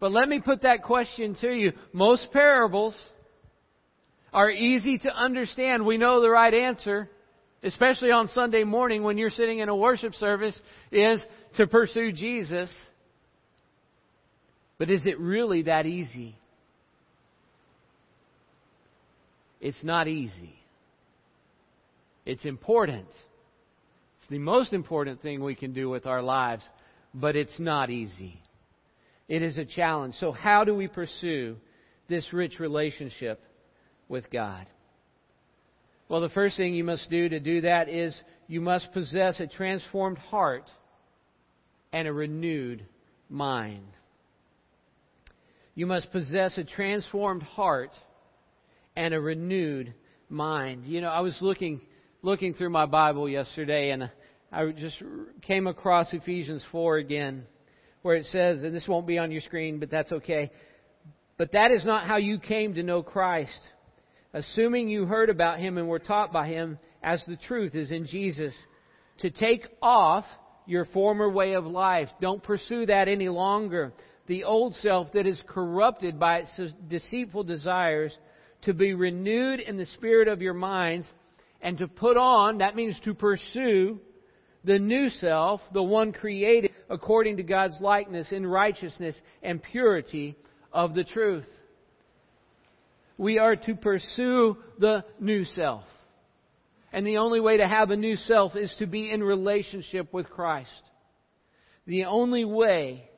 But 0.00 0.10
let 0.10 0.28
me 0.28 0.40
put 0.40 0.62
that 0.62 0.82
question 0.82 1.36
to 1.40 1.52
you. 1.52 1.72
Most 1.92 2.32
parables 2.32 3.00
are 4.32 4.50
easy 4.50 4.98
to 4.98 5.16
understand. 5.16 5.86
We 5.86 5.96
know 5.96 6.20
the 6.20 6.28
right 6.28 6.52
answer, 6.52 7.08
especially 7.62 8.10
on 8.10 8.26
Sunday 8.26 8.64
morning 8.64 9.04
when 9.04 9.18
you're 9.18 9.30
sitting 9.30 9.60
in 9.60 9.68
a 9.68 9.76
worship 9.76 10.14
service, 10.16 10.58
is 10.90 11.22
to 11.58 11.68
pursue 11.68 12.10
Jesus. 12.10 12.74
But 14.78 14.90
is 14.90 15.06
it 15.06 15.20
really 15.20 15.62
that 15.62 15.86
easy? 15.86 16.36
It's 19.64 19.82
not 19.82 20.08
easy. 20.08 20.54
It's 22.26 22.44
important. 22.44 23.08
It's 23.08 24.28
the 24.28 24.38
most 24.38 24.74
important 24.74 25.22
thing 25.22 25.42
we 25.42 25.54
can 25.54 25.72
do 25.72 25.88
with 25.88 26.04
our 26.04 26.20
lives, 26.20 26.62
but 27.14 27.34
it's 27.34 27.58
not 27.58 27.88
easy. 27.88 28.42
It 29.26 29.40
is 29.40 29.56
a 29.56 29.64
challenge. 29.64 30.16
So, 30.20 30.32
how 30.32 30.64
do 30.64 30.74
we 30.74 30.86
pursue 30.86 31.56
this 32.10 32.30
rich 32.30 32.60
relationship 32.60 33.42
with 34.06 34.30
God? 34.30 34.66
Well, 36.10 36.20
the 36.20 36.28
first 36.28 36.58
thing 36.58 36.74
you 36.74 36.84
must 36.84 37.08
do 37.08 37.26
to 37.30 37.40
do 37.40 37.62
that 37.62 37.88
is 37.88 38.14
you 38.46 38.60
must 38.60 38.92
possess 38.92 39.40
a 39.40 39.46
transformed 39.46 40.18
heart 40.18 40.68
and 41.90 42.06
a 42.06 42.12
renewed 42.12 42.84
mind. 43.30 43.86
You 45.74 45.86
must 45.86 46.12
possess 46.12 46.58
a 46.58 46.64
transformed 46.64 47.42
heart 47.42 47.92
and 48.96 49.14
a 49.14 49.20
renewed 49.20 49.94
mind. 50.28 50.86
You 50.86 51.00
know, 51.00 51.08
I 51.08 51.20
was 51.20 51.36
looking 51.40 51.80
looking 52.22 52.54
through 52.54 52.70
my 52.70 52.86
Bible 52.86 53.28
yesterday, 53.28 53.90
and 53.90 54.10
I 54.50 54.70
just 54.70 54.96
came 55.42 55.66
across 55.66 56.12
Ephesians 56.12 56.64
4 56.72 56.96
again, 56.96 57.44
where 58.02 58.16
it 58.16 58.24
says, 58.26 58.62
and 58.62 58.74
this 58.74 58.88
won't 58.88 59.06
be 59.06 59.18
on 59.18 59.30
your 59.30 59.42
screen, 59.42 59.78
but 59.78 59.90
that's 59.90 60.10
okay. 60.10 60.50
But 61.36 61.52
that 61.52 61.70
is 61.70 61.84
not 61.84 62.06
how 62.06 62.16
you 62.16 62.38
came 62.38 62.74
to 62.74 62.82
know 62.82 63.02
Christ. 63.02 63.58
Assuming 64.32 64.88
you 64.88 65.04
heard 65.04 65.28
about 65.28 65.58
him 65.58 65.76
and 65.76 65.86
were 65.86 65.98
taught 65.98 66.32
by 66.32 66.48
him, 66.48 66.78
as 67.02 67.22
the 67.26 67.36
truth 67.36 67.74
is 67.74 67.90
in 67.90 68.06
Jesus, 68.06 68.54
to 69.18 69.30
take 69.30 69.66
off 69.82 70.24
your 70.66 70.86
former 70.86 71.28
way 71.28 71.52
of 71.52 71.66
life. 71.66 72.08
Don't 72.20 72.42
pursue 72.42 72.86
that 72.86 73.08
any 73.08 73.28
longer. 73.28 73.92
The 74.26 74.44
old 74.44 74.74
self 74.76 75.12
that 75.12 75.26
is 75.26 75.40
corrupted 75.46 76.18
by 76.18 76.38
its 76.38 76.72
deceitful 76.88 77.44
desires, 77.44 78.12
to 78.64 78.74
be 78.74 78.94
renewed 78.94 79.60
in 79.60 79.76
the 79.76 79.86
spirit 79.86 80.28
of 80.28 80.42
your 80.42 80.54
minds 80.54 81.06
and 81.60 81.78
to 81.78 81.88
put 81.88 82.16
on, 82.16 82.58
that 82.58 82.76
means 82.76 82.98
to 83.04 83.14
pursue, 83.14 84.00
the 84.64 84.78
new 84.78 85.10
self, 85.10 85.60
the 85.72 85.82
one 85.82 86.12
created 86.12 86.70
according 86.88 87.36
to 87.36 87.42
God's 87.42 87.76
likeness 87.80 88.32
in 88.32 88.46
righteousness 88.46 89.14
and 89.42 89.62
purity 89.62 90.36
of 90.72 90.94
the 90.94 91.04
truth. 91.04 91.46
We 93.16 93.38
are 93.38 93.56
to 93.56 93.74
pursue 93.74 94.56
the 94.78 95.04
new 95.20 95.44
self. 95.44 95.84
And 96.92 97.06
the 97.06 97.18
only 97.18 97.40
way 97.40 97.58
to 97.58 97.66
have 97.66 97.90
a 97.90 97.96
new 97.96 98.16
self 98.16 98.56
is 98.56 98.74
to 98.78 98.86
be 98.86 99.10
in 99.10 99.22
relationship 99.22 100.12
with 100.12 100.30
Christ. 100.30 100.70
The 101.86 102.04
only 102.04 102.44
way 102.44 103.08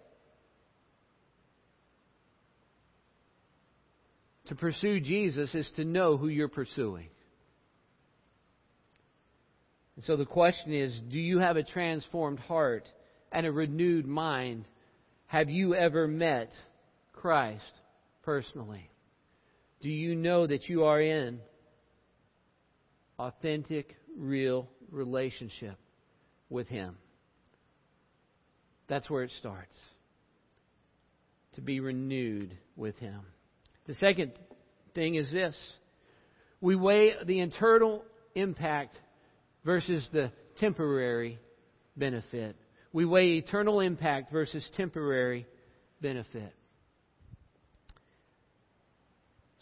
to 4.46 4.54
pursue 4.54 5.00
Jesus 5.00 5.54
is 5.54 5.70
to 5.76 5.84
know 5.84 6.16
who 6.16 6.28
you're 6.28 6.48
pursuing. 6.48 7.08
And 9.96 10.04
so 10.04 10.16
the 10.16 10.26
question 10.26 10.72
is 10.72 10.98
do 11.10 11.18
you 11.18 11.38
have 11.38 11.56
a 11.56 11.62
transformed 11.62 12.38
heart 12.38 12.88
and 13.32 13.46
a 13.46 13.52
renewed 13.52 14.06
mind? 14.06 14.66
Have 15.26 15.50
you 15.50 15.74
ever 15.74 16.06
met 16.06 16.50
Christ 17.12 17.64
personally? 18.22 18.90
Do 19.80 19.88
you 19.88 20.14
know 20.14 20.46
that 20.46 20.68
you 20.68 20.84
are 20.84 21.00
in 21.00 21.40
authentic, 23.18 23.96
real 24.16 24.68
relationship 24.90 25.76
with 26.48 26.68
Him? 26.68 26.96
That's 28.88 29.10
where 29.10 29.24
it 29.24 29.32
starts. 29.38 29.76
To 31.54 31.60
be 31.60 31.80
renewed 31.80 32.56
with 32.76 32.96
Him. 32.98 33.20
The 33.86 33.94
second 33.94 34.32
thing 34.94 35.14
is 35.14 35.30
this 35.30 35.56
we 36.60 36.74
weigh 36.74 37.14
the 37.24 37.40
internal 37.40 38.02
impact 38.34 38.98
versus 39.64 40.06
the 40.12 40.32
temporary 40.58 41.38
benefit. 41.96 42.56
We 42.92 43.04
weigh 43.04 43.34
eternal 43.34 43.80
impact 43.80 44.32
versus 44.32 44.66
temporary 44.76 45.46
benefit. 46.00 46.52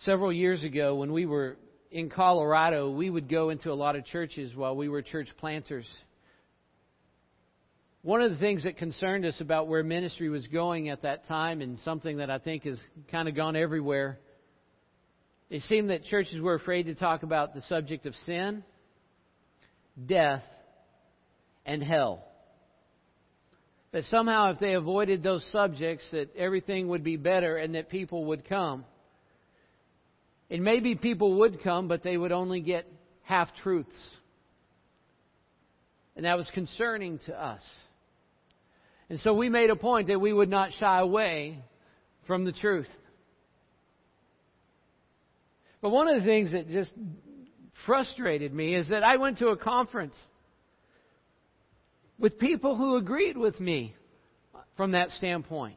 Several 0.05 0.33
years 0.33 0.63
ago, 0.63 0.97
when 0.97 1.13
we 1.13 1.27
were 1.27 1.57
in 1.91 2.11
Colorado, 2.11 2.91
we 2.91 3.09
would 3.11 3.29
go 3.29 3.51
into 3.51 3.73
a 3.73 3.75
lot 3.75 3.97
of 3.97 4.05
churches 4.05 4.55
while 4.55 4.77
we 4.77 4.89
were 4.89 5.03
church 5.03 5.29
planters. 5.39 5.87
One 8.05 8.21
of 8.21 8.31
the 8.31 8.37
things 8.37 8.65
that 8.65 8.77
concerned 8.77 9.25
us 9.25 9.41
about 9.41 9.67
where 9.67 9.83
ministry 9.83 10.29
was 10.29 10.47
going 10.49 10.91
at 10.91 11.01
that 11.03 11.27
time, 11.27 11.63
and 11.63 11.79
something 11.87 12.19
that 12.19 12.29
I 12.29 12.37
think 12.39 12.65
has 12.65 12.79
kind 13.11 13.31
of 13.31 13.35
gone 13.35 13.57
everywhere, 13.57 14.19
it 15.49 15.63
seemed 15.63 15.89
that 15.89 16.05
churches 16.05 16.39
were 16.39 16.53
afraid 16.53 16.85
to 16.85 16.95
talk 16.95 17.23
about 17.23 17.55
the 17.55 17.63
subject 17.63 18.05
of 18.05 18.15
sin, 18.27 18.63
death, 20.05 20.43
and 21.65 21.83
hell. 21.83 22.23
That 23.93 24.05
somehow, 24.11 24.53
if 24.53 24.59
they 24.59 24.75
avoided 24.75 25.23
those 25.23 25.43
subjects, 25.51 26.05
that 26.13 26.37
everything 26.37 26.89
would 26.89 27.05
be 27.05 27.17
better 27.17 27.57
and 27.57 27.75
that 27.75 27.89
people 27.89 28.27
would 28.27 28.47
come. 28.47 28.85
And 30.51 30.63
maybe 30.63 30.95
people 30.95 31.37
would 31.39 31.63
come, 31.63 31.89
but 31.89 32.03
they 32.03 32.19
would 32.19 32.33
only 32.33 32.61
get 32.61 32.87
half 33.23 33.49
truths. 33.63 33.97
And 36.17 36.27
that 36.27 36.37
was 36.37 36.51
concerning 36.53 37.19
to 37.21 37.43
us. 37.43 37.63
And 39.11 39.21
so 39.21 39.35
we 39.35 39.49
made 39.49 39.71
a 39.71 39.77
point 39.77 40.09
that 40.09 40.21
we 40.21 40.33
would 40.33 40.49
not 40.49 40.73
shy 40.79 40.99
away 40.99 41.59
from 42.27 42.45
the 42.45 42.53
truth. 42.53 42.89
But 45.83 45.91
one 45.91 46.09
of 46.09 46.17
the 46.17 46.25
things 46.27 46.53
that 46.53 46.69
just 46.69 46.93
frustrated 47.85 48.55
me 48.55 48.75
is 48.75 48.89
that 48.89 49.05
I 49.05 49.17
went 49.17 49.39
to 49.39 49.49
a 49.49 49.57
conference 49.57 50.15
with 52.19 52.39
people 52.39 52.77
who 52.77 52.97
agreed 52.97 53.37
with 53.37 53.61
me 53.61 53.95
from 54.77 54.93
that 54.93 55.11
standpoint. 55.11 55.77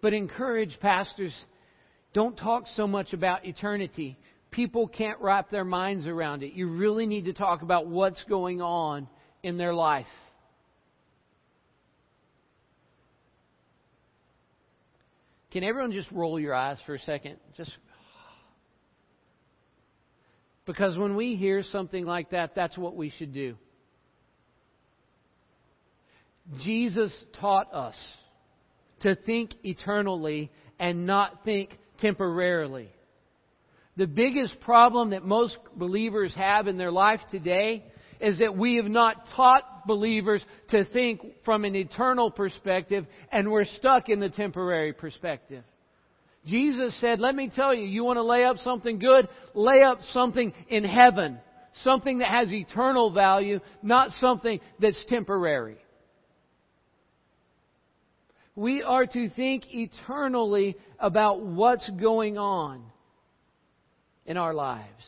But 0.00 0.12
encourage 0.12 0.78
pastors 0.80 1.34
don't 2.12 2.36
talk 2.36 2.64
so 2.76 2.86
much 2.86 3.12
about 3.12 3.44
eternity. 3.44 4.16
People 4.50 4.86
can't 4.86 5.20
wrap 5.20 5.50
their 5.50 5.64
minds 5.64 6.06
around 6.06 6.42
it. 6.42 6.52
You 6.52 6.68
really 6.68 7.06
need 7.06 7.24
to 7.24 7.32
talk 7.32 7.62
about 7.62 7.88
what's 7.88 8.22
going 8.24 8.62
on 8.62 9.08
in 9.42 9.58
their 9.58 9.74
life. 9.74 10.06
Can 15.52 15.64
everyone 15.64 15.92
just 15.92 16.10
roll 16.12 16.38
your 16.38 16.54
eyes 16.54 16.78
for 16.84 16.94
a 16.94 17.00
second? 17.00 17.36
Just 17.56 17.72
because 20.66 20.98
when 20.98 21.16
we 21.16 21.36
hear 21.36 21.62
something 21.72 22.04
like 22.04 22.30
that, 22.30 22.54
that's 22.54 22.76
what 22.76 22.94
we 22.94 23.10
should 23.10 23.32
do. 23.32 23.56
Jesus 26.62 27.12
taught 27.40 27.72
us 27.74 27.96
to 29.00 29.14
think 29.14 29.52
eternally 29.64 30.50
and 30.78 31.06
not 31.06 31.44
think 31.44 31.78
temporarily. 32.00 32.90
The 33.96 34.06
biggest 34.06 34.60
problem 34.60 35.10
that 35.10 35.24
most 35.24 35.56
believers 35.74 36.32
have 36.34 36.68
in 36.68 36.76
their 36.76 36.92
life 36.92 37.20
today 37.30 37.84
is 38.20 38.38
that 38.38 38.56
we 38.56 38.76
have 38.76 38.86
not 38.86 39.16
taught 39.34 39.86
believers 39.86 40.44
to 40.70 40.84
think 40.84 41.22
from 41.44 41.64
an 41.64 41.74
eternal 41.74 42.30
perspective 42.30 43.06
and 43.32 43.50
we're 43.50 43.64
stuck 43.64 44.08
in 44.08 44.20
the 44.20 44.28
temporary 44.28 44.92
perspective. 44.92 45.64
Jesus 46.46 46.98
said, 47.00 47.20
let 47.20 47.34
me 47.34 47.50
tell 47.54 47.74
you, 47.74 47.84
you 47.84 48.04
want 48.04 48.16
to 48.16 48.22
lay 48.22 48.44
up 48.44 48.56
something 48.58 48.98
good? 48.98 49.28
Lay 49.54 49.82
up 49.82 49.98
something 50.12 50.52
in 50.68 50.84
heaven. 50.84 51.38
Something 51.84 52.18
that 52.18 52.30
has 52.30 52.52
eternal 52.52 53.12
value, 53.12 53.60
not 53.82 54.10
something 54.20 54.60
that's 54.80 55.04
temporary. 55.08 55.76
We 58.56 58.82
are 58.82 59.06
to 59.06 59.30
think 59.30 59.64
eternally 59.68 60.76
about 60.98 61.40
what's 61.40 61.88
going 61.90 62.38
on 62.38 62.82
in 64.26 64.36
our 64.36 64.52
lives. 64.52 65.04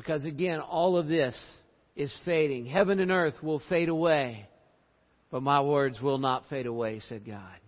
Because 0.00 0.24
again, 0.24 0.60
all 0.60 0.96
of 0.96 1.08
this 1.08 1.36
is 1.94 2.10
fading. 2.24 2.64
Heaven 2.64 3.00
and 3.00 3.10
earth 3.10 3.34
will 3.42 3.60
fade 3.68 3.90
away, 3.90 4.48
but 5.30 5.42
my 5.42 5.60
words 5.60 6.00
will 6.00 6.16
not 6.16 6.44
fade 6.48 6.64
away, 6.64 7.02
said 7.06 7.26
God. 7.26 7.58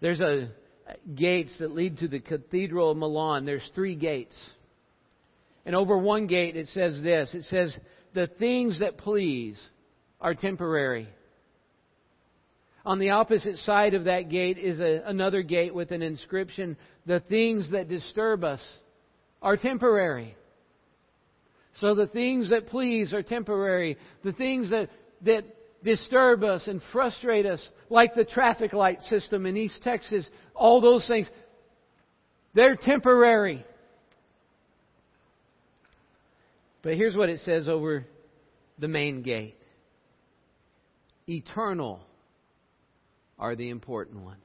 There's 0.00 0.20
a 0.20 0.48
uh, 0.88 0.92
gates 1.14 1.54
that 1.58 1.72
lead 1.72 1.98
to 1.98 2.08
the 2.08 2.20
Cathedral 2.20 2.92
of 2.92 2.96
Milan. 2.96 3.44
There's 3.44 3.68
three 3.74 3.94
gates. 3.94 4.34
And 5.66 5.76
over 5.76 5.98
one 5.98 6.26
gate 6.26 6.56
it 6.56 6.68
says 6.68 7.02
this. 7.02 7.34
It 7.34 7.44
says, 7.50 7.76
the 8.14 8.26
things 8.26 8.80
that 8.80 8.96
please 8.96 9.60
are 10.18 10.34
temporary. 10.34 11.08
On 12.86 12.98
the 12.98 13.10
opposite 13.10 13.58
side 13.58 13.92
of 13.92 14.04
that 14.04 14.30
gate 14.30 14.56
is 14.56 14.80
a, 14.80 15.02
another 15.04 15.42
gate 15.42 15.74
with 15.74 15.90
an 15.90 16.00
inscription, 16.00 16.78
the 17.04 17.20
things 17.20 17.70
that 17.72 17.90
disturb 17.90 18.44
us 18.44 18.60
are 19.46 19.56
temporary. 19.56 20.36
So 21.76 21.94
the 21.94 22.08
things 22.08 22.50
that 22.50 22.66
please 22.66 23.14
are 23.14 23.22
temporary. 23.22 23.96
The 24.24 24.32
things 24.32 24.70
that, 24.70 24.90
that 25.22 25.44
disturb 25.84 26.42
us 26.42 26.66
and 26.66 26.82
frustrate 26.90 27.46
us, 27.46 27.62
like 27.88 28.16
the 28.16 28.24
traffic 28.24 28.72
light 28.72 29.00
system 29.02 29.46
in 29.46 29.56
East 29.56 29.80
Texas, 29.84 30.26
all 30.52 30.80
those 30.80 31.06
things, 31.06 31.30
they're 32.54 32.74
temporary. 32.74 33.64
But 36.82 36.94
here's 36.94 37.14
what 37.14 37.28
it 37.28 37.38
says 37.44 37.68
over 37.68 38.04
the 38.80 38.88
main 38.88 39.22
gate 39.22 39.54
eternal 41.28 42.00
are 43.38 43.54
the 43.54 43.70
important 43.70 44.24
ones. 44.24 44.42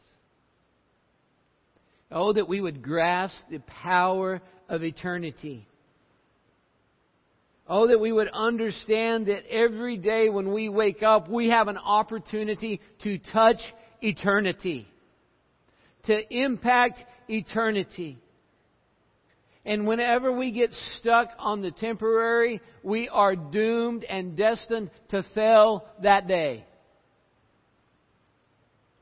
Oh, 2.12 2.34
that 2.34 2.47
we 2.47 2.60
would 2.60 2.82
grasp 2.82 3.36
the 3.50 3.60
power 3.60 4.41
of 4.67 4.84
eternity. 4.84 5.67
Oh, 7.67 7.88
that 7.88 8.02
we 8.02 8.12
would 8.12 8.28
understand 8.28 9.28
that 9.28 9.50
every 9.50 9.95
day 9.95 10.30
when 10.30 10.52
we 10.52 10.67
wake 10.67 11.04
up, 11.04 11.30
we 11.30 11.50
have 11.50 11.69
an 11.69 11.78
opportunity 11.78 12.82
to 13.04 13.17
touch 13.17 13.62
eternity, 14.02 14.88
to 16.04 16.36
impact 16.36 17.00
eternity. 17.30 18.17
And 19.63 19.88
whenever 19.88 20.36
we 20.36 20.52
get 20.52 20.71
stuck 21.00 21.30
on 21.39 21.62
the 21.62 21.71
temporary, 21.71 22.60
we 22.84 23.08
are 23.08 23.38
doomed 23.38 24.04
and 24.04 24.36
destined 24.36 24.89
to 25.10 25.24
fail 25.34 25.86
that 26.02 26.28
day 26.28 26.65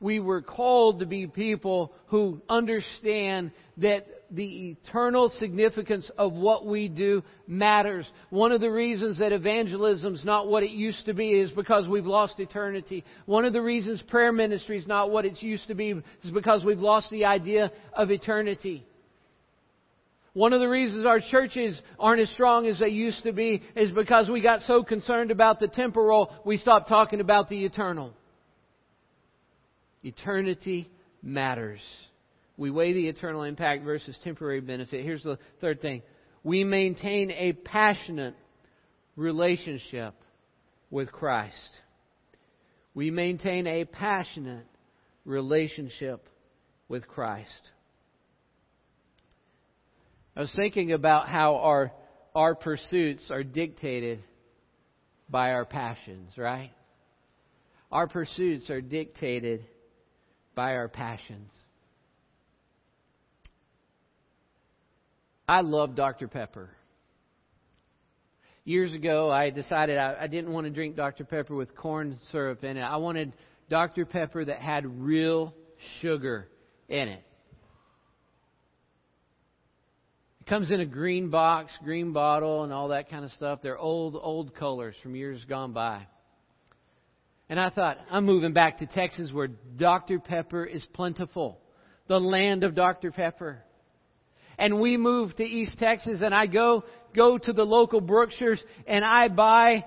we 0.00 0.18
were 0.18 0.40
called 0.40 1.00
to 1.00 1.06
be 1.06 1.26
people 1.26 1.92
who 2.06 2.40
understand 2.48 3.52
that 3.76 4.06
the 4.30 4.70
eternal 4.70 5.28
significance 5.38 6.10
of 6.16 6.32
what 6.32 6.64
we 6.66 6.88
do 6.88 7.22
matters. 7.46 8.10
One 8.30 8.52
of 8.52 8.60
the 8.60 8.70
reasons 8.70 9.18
that 9.18 9.32
evangelism 9.32 10.14
is 10.14 10.24
not 10.24 10.48
what 10.48 10.62
it 10.62 10.70
used 10.70 11.04
to 11.06 11.14
be 11.14 11.32
is 11.32 11.50
because 11.50 11.86
we've 11.86 12.06
lost 12.06 12.40
eternity. 12.40 13.04
One 13.26 13.44
of 13.44 13.52
the 13.52 13.62
reasons 13.62 14.02
prayer 14.02 14.32
ministry 14.32 14.78
is 14.78 14.86
not 14.86 15.10
what 15.10 15.24
it 15.24 15.42
used 15.42 15.68
to 15.68 15.74
be 15.74 15.90
is 16.24 16.30
because 16.32 16.64
we've 16.64 16.78
lost 16.78 17.10
the 17.10 17.26
idea 17.26 17.70
of 17.92 18.10
eternity. 18.10 18.86
One 20.32 20.52
of 20.52 20.60
the 20.60 20.68
reasons 20.68 21.06
our 21.06 21.20
churches 21.20 21.80
aren't 21.98 22.20
as 22.20 22.30
strong 22.30 22.66
as 22.66 22.78
they 22.78 22.88
used 22.88 23.24
to 23.24 23.32
be 23.32 23.62
is 23.74 23.90
because 23.90 24.30
we 24.30 24.40
got 24.40 24.62
so 24.62 24.84
concerned 24.84 25.32
about 25.32 25.58
the 25.58 25.66
temporal, 25.66 26.32
we 26.46 26.56
stopped 26.56 26.88
talking 26.88 27.20
about 27.20 27.48
the 27.48 27.64
eternal. 27.64 28.14
Eternity 30.02 30.90
matters. 31.22 31.80
We 32.56 32.70
weigh 32.70 32.92
the 32.92 33.08
eternal 33.08 33.42
impact 33.42 33.84
versus 33.84 34.16
temporary 34.24 34.60
benefit. 34.60 35.04
Here's 35.04 35.22
the 35.22 35.38
third 35.60 35.80
thing 35.80 36.02
we 36.42 36.64
maintain 36.64 37.30
a 37.30 37.52
passionate 37.52 38.34
relationship 39.16 40.14
with 40.90 41.12
Christ. 41.12 41.78
We 42.94 43.10
maintain 43.10 43.66
a 43.66 43.84
passionate 43.84 44.66
relationship 45.24 46.26
with 46.88 47.06
Christ. 47.06 47.70
I 50.34 50.40
was 50.40 50.52
thinking 50.56 50.92
about 50.92 51.28
how 51.28 51.56
our, 51.56 51.92
our 52.34 52.54
pursuits 52.54 53.30
are 53.30 53.44
dictated 53.44 54.22
by 55.28 55.52
our 55.52 55.64
passions, 55.64 56.32
right? 56.36 56.72
Our 57.92 58.08
pursuits 58.08 58.70
are 58.70 58.80
dictated 58.80 59.64
by 60.60 60.74
our 60.74 60.88
passions. 60.88 61.50
I 65.48 65.62
love 65.62 65.96
Dr. 65.96 66.28
Pepper. 66.28 66.68
Years 68.66 68.92
ago, 68.92 69.30
I 69.30 69.48
decided 69.48 69.96
I, 69.96 70.16
I 70.20 70.26
didn't 70.26 70.52
want 70.52 70.66
to 70.66 70.70
drink 70.70 70.96
Dr. 70.96 71.24
Pepper 71.24 71.54
with 71.54 71.74
corn 71.74 72.18
syrup 72.30 72.62
in 72.62 72.76
it. 72.76 72.82
I 72.82 72.98
wanted 72.98 73.32
Dr. 73.70 74.04
Pepper 74.04 74.44
that 74.44 74.58
had 74.58 74.84
real 74.84 75.54
sugar 76.02 76.46
in 76.90 77.08
it. 77.08 77.24
It 80.42 80.46
comes 80.46 80.70
in 80.70 80.80
a 80.80 80.84
green 80.84 81.30
box, 81.30 81.72
green 81.82 82.12
bottle, 82.12 82.64
and 82.64 82.72
all 82.74 82.88
that 82.88 83.08
kind 83.08 83.24
of 83.24 83.30
stuff. 83.32 83.60
They're 83.62 83.78
old, 83.78 84.14
old 84.14 84.54
colors 84.54 84.94
from 85.02 85.16
years 85.16 85.42
gone 85.48 85.72
by. 85.72 86.06
And 87.50 87.58
I 87.58 87.68
thought, 87.68 87.98
I'm 88.08 88.24
moving 88.24 88.52
back 88.52 88.78
to 88.78 88.86
Texas 88.86 89.32
where 89.32 89.48
Dr. 89.48 90.20
Pepper 90.20 90.64
is 90.64 90.84
plentiful. 90.94 91.60
the 92.06 92.20
land 92.20 92.64
of 92.64 92.74
Dr. 92.74 93.12
Pepper. 93.12 93.62
And 94.58 94.80
we 94.80 94.96
moved 94.96 95.36
to 95.36 95.44
East 95.44 95.78
Texas 95.78 96.22
and 96.22 96.34
I 96.34 96.46
go, 96.46 96.84
go 97.14 97.38
to 97.38 97.52
the 97.52 97.64
local 97.64 98.00
Brookshire's 98.00 98.62
and 98.86 99.04
I 99.04 99.28
buy 99.28 99.84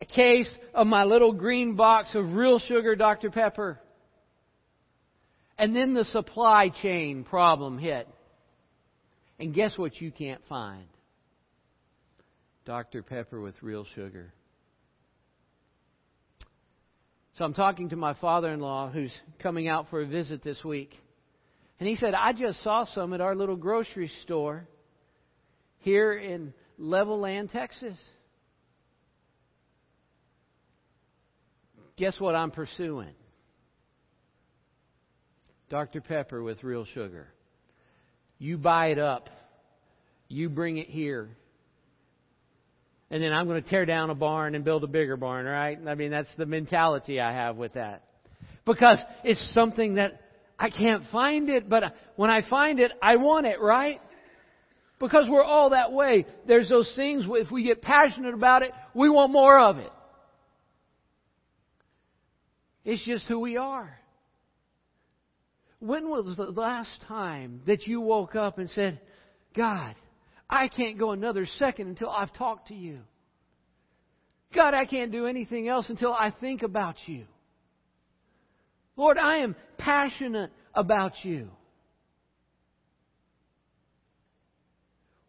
a 0.00 0.04
case 0.06 0.50
of 0.72 0.86
my 0.86 1.04
little 1.04 1.32
green 1.32 1.76
box 1.76 2.14
of 2.14 2.32
real 2.32 2.58
sugar 2.58 2.96
Dr. 2.96 3.30
Pepper. 3.30 3.78
And 5.58 5.76
then 5.76 5.92
the 5.92 6.04
supply 6.06 6.70
chain 6.70 7.24
problem 7.24 7.78
hit. 7.78 8.08
And 9.38 9.54
guess 9.54 9.76
what 9.76 10.00
you 10.00 10.10
can't 10.10 10.42
find? 10.48 10.86
Dr. 12.64 13.02
Pepper 13.02 13.40
with 13.40 13.54
real 13.62 13.86
sugar. 13.94 14.32
So 17.38 17.44
I'm 17.44 17.54
talking 17.54 17.90
to 17.90 17.96
my 17.96 18.14
father 18.14 18.52
in 18.52 18.58
law 18.58 18.90
who's 18.90 19.14
coming 19.38 19.68
out 19.68 19.88
for 19.90 20.02
a 20.02 20.06
visit 20.06 20.42
this 20.42 20.64
week. 20.64 20.92
And 21.78 21.88
he 21.88 21.94
said, 21.94 22.12
I 22.12 22.32
just 22.32 22.64
saw 22.64 22.84
some 22.84 23.12
at 23.14 23.20
our 23.20 23.36
little 23.36 23.54
grocery 23.54 24.10
store 24.24 24.66
here 25.78 26.14
in 26.14 26.52
Levelland, 26.80 27.52
Texas. 27.52 27.96
Guess 31.96 32.18
what 32.18 32.34
I'm 32.34 32.50
pursuing? 32.50 33.14
Dr. 35.70 36.00
Pepper 36.00 36.42
with 36.42 36.64
real 36.64 36.86
sugar. 36.92 37.28
You 38.40 38.58
buy 38.58 38.88
it 38.88 38.98
up. 38.98 39.30
You 40.26 40.48
bring 40.48 40.78
it 40.78 40.88
here. 40.88 41.28
And 43.10 43.22
then 43.22 43.32
I'm 43.32 43.46
going 43.46 43.62
to 43.62 43.68
tear 43.68 43.86
down 43.86 44.10
a 44.10 44.14
barn 44.14 44.54
and 44.54 44.64
build 44.64 44.84
a 44.84 44.86
bigger 44.86 45.16
barn, 45.16 45.46
right? 45.46 45.78
I 45.86 45.94
mean, 45.94 46.10
that's 46.10 46.28
the 46.36 46.46
mentality 46.46 47.20
I 47.20 47.32
have 47.32 47.56
with 47.56 47.74
that. 47.74 48.04
Because 48.66 48.98
it's 49.24 49.42
something 49.54 49.94
that 49.94 50.20
I 50.58 50.68
can't 50.68 51.04
find 51.10 51.48
it, 51.48 51.68
but 51.68 51.94
when 52.16 52.28
I 52.28 52.42
find 52.48 52.80
it, 52.80 52.92
I 53.00 53.16
want 53.16 53.46
it, 53.46 53.60
right? 53.60 54.00
Because 54.98 55.26
we're 55.28 55.42
all 55.42 55.70
that 55.70 55.92
way. 55.92 56.26
There's 56.46 56.68
those 56.68 56.92
things, 56.96 57.24
if 57.26 57.50
we 57.50 57.62
get 57.62 57.80
passionate 57.80 58.34
about 58.34 58.62
it, 58.62 58.72
we 58.94 59.08
want 59.08 59.32
more 59.32 59.58
of 59.58 59.78
it. 59.78 59.92
It's 62.84 63.04
just 63.04 63.26
who 63.26 63.38
we 63.38 63.56
are. 63.56 63.98
When 65.78 66.08
was 66.08 66.36
the 66.36 66.44
last 66.44 66.90
time 67.06 67.62
that 67.66 67.86
you 67.86 68.00
woke 68.00 68.34
up 68.34 68.58
and 68.58 68.68
said, 68.70 69.00
God, 69.56 69.94
I 70.50 70.68
can't 70.68 70.98
go 70.98 71.10
another 71.10 71.46
second 71.58 71.88
until 71.88 72.10
I've 72.10 72.32
talked 72.32 72.68
to 72.68 72.74
you? 72.74 73.00
God, 74.54 74.74
I 74.74 74.86
can't 74.86 75.12
do 75.12 75.26
anything 75.26 75.68
else 75.68 75.90
until 75.90 76.12
I 76.12 76.32
think 76.40 76.62
about 76.62 76.96
you. 77.06 77.26
Lord, 78.96 79.18
I 79.18 79.38
am 79.38 79.54
passionate 79.76 80.50
about 80.74 81.12
you. 81.22 81.50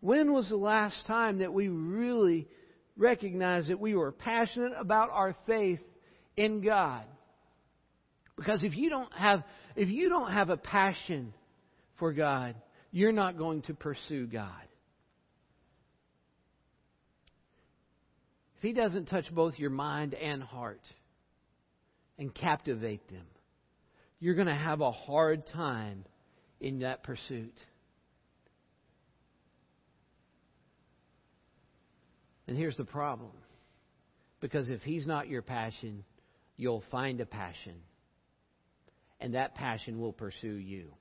When 0.01 0.31
was 0.31 0.47
the 0.47 0.55
last 0.55 0.95
time 1.05 1.39
that 1.39 1.53
we 1.53 1.67
really 1.67 2.47
recognized 2.95 3.69
that 3.69 3.79
we 3.79 3.95
were 3.95 4.11
passionate 4.13 4.71
about 4.77 5.09
our 5.11 5.35
faith 5.45 5.81
in 6.37 6.61
God? 6.61 7.03
Because 8.37 8.63
if 8.63 8.77
you 8.77 8.89
don't 8.89 9.11
have 9.11 9.43
if 9.75 9.89
you 9.89 10.07
don't 10.07 10.31
have 10.31 10.49
a 10.49 10.55
passion 10.55 11.33
for 11.97 12.13
God, 12.13 12.55
you're 12.91 13.11
not 13.11 13.37
going 13.37 13.61
to 13.63 13.73
pursue 13.73 14.25
God. 14.25 14.63
If 18.59 18.63
he 18.63 18.73
doesn't 18.73 19.05
touch 19.05 19.23
both 19.33 19.57
your 19.57 19.69
mind 19.69 20.13
and 20.13 20.43
heart 20.43 20.81
and 22.17 22.35
captivate 22.35 23.07
them, 23.07 23.25
you're 24.19 24.35
going 24.35 24.47
to 24.47 24.53
have 24.53 24.81
a 24.81 24.91
hard 24.91 25.47
time 25.47 26.03
in 26.59 26.79
that 26.79 27.01
pursuit. 27.03 27.53
And 32.47 32.57
here's 32.57 32.75
the 32.75 32.83
problem. 32.83 33.31
Because 34.41 34.69
if 34.69 34.81
he's 34.81 35.07
not 35.07 35.29
your 35.29 35.41
passion, 35.41 36.03
you'll 36.57 36.83
find 36.91 37.21
a 37.21 37.25
passion 37.25 37.75
and 39.21 39.35
that 39.35 39.55
passion 39.55 40.01
will 40.01 40.11
pursue 40.11 40.55
you. 40.55 40.91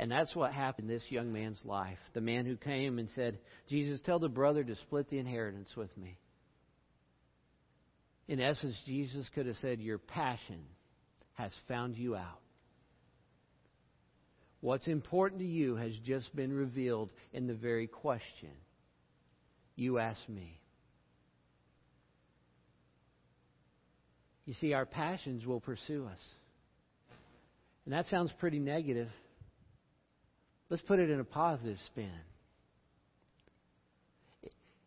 And 0.00 0.10
that's 0.10 0.34
what 0.34 0.54
happened 0.54 0.88
in 0.88 0.96
this 0.96 1.04
young 1.10 1.30
man's 1.30 1.60
life. 1.62 1.98
The 2.14 2.22
man 2.22 2.46
who 2.46 2.56
came 2.56 2.98
and 2.98 3.10
said, 3.14 3.38
Jesus, 3.68 4.00
tell 4.02 4.18
the 4.18 4.30
brother 4.30 4.64
to 4.64 4.74
split 4.76 5.10
the 5.10 5.18
inheritance 5.18 5.68
with 5.76 5.94
me. 5.98 6.16
In 8.26 8.40
essence, 8.40 8.74
Jesus 8.86 9.28
could 9.34 9.44
have 9.44 9.56
said, 9.60 9.78
Your 9.78 9.98
passion 9.98 10.62
has 11.34 11.52
found 11.68 11.96
you 11.96 12.16
out. 12.16 12.40
What's 14.62 14.86
important 14.86 15.42
to 15.42 15.46
you 15.46 15.76
has 15.76 15.92
just 16.06 16.34
been 16.34 16.54
revealed 16.54 17.10
in 17.34 17.46
the 17.46 17.54
very 17.54 17.86
question 17.86 18.52
you 19.76 19.98
asked 19.98 20.30
me. 20.30 20.58
You 24.46 24.54
see, 24.54 24.72
our 24.72 24.86
passions 24.86 25.44
will 25.44 25.60
pursue 25.60 26.06
us. 26.06 26.20
And 27.84 27.92
that 27.92 28.06
sounds 28.06 28.32
pretty 28.38 28.60
negative. 28.60 29.10
Let's 30.70 30.82
put 30.82 31.00
it 31.00 31.10
in 31.10 31.18
a 31.18 31.24
positive 31.24 31.78
spin. 31.86 32.10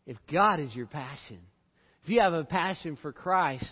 If 0.06 0.18
God 0.32 0.60
is 0.60 0.74
your 0.74 0.88
passion, 0.88 1.40
if 2.04 2.10
you 2.10 2.22
have 2.22 2.34
a 2.34 2.46
passion 2.46 2.98
for 3.02 3.12
Christ, 3.12 3.72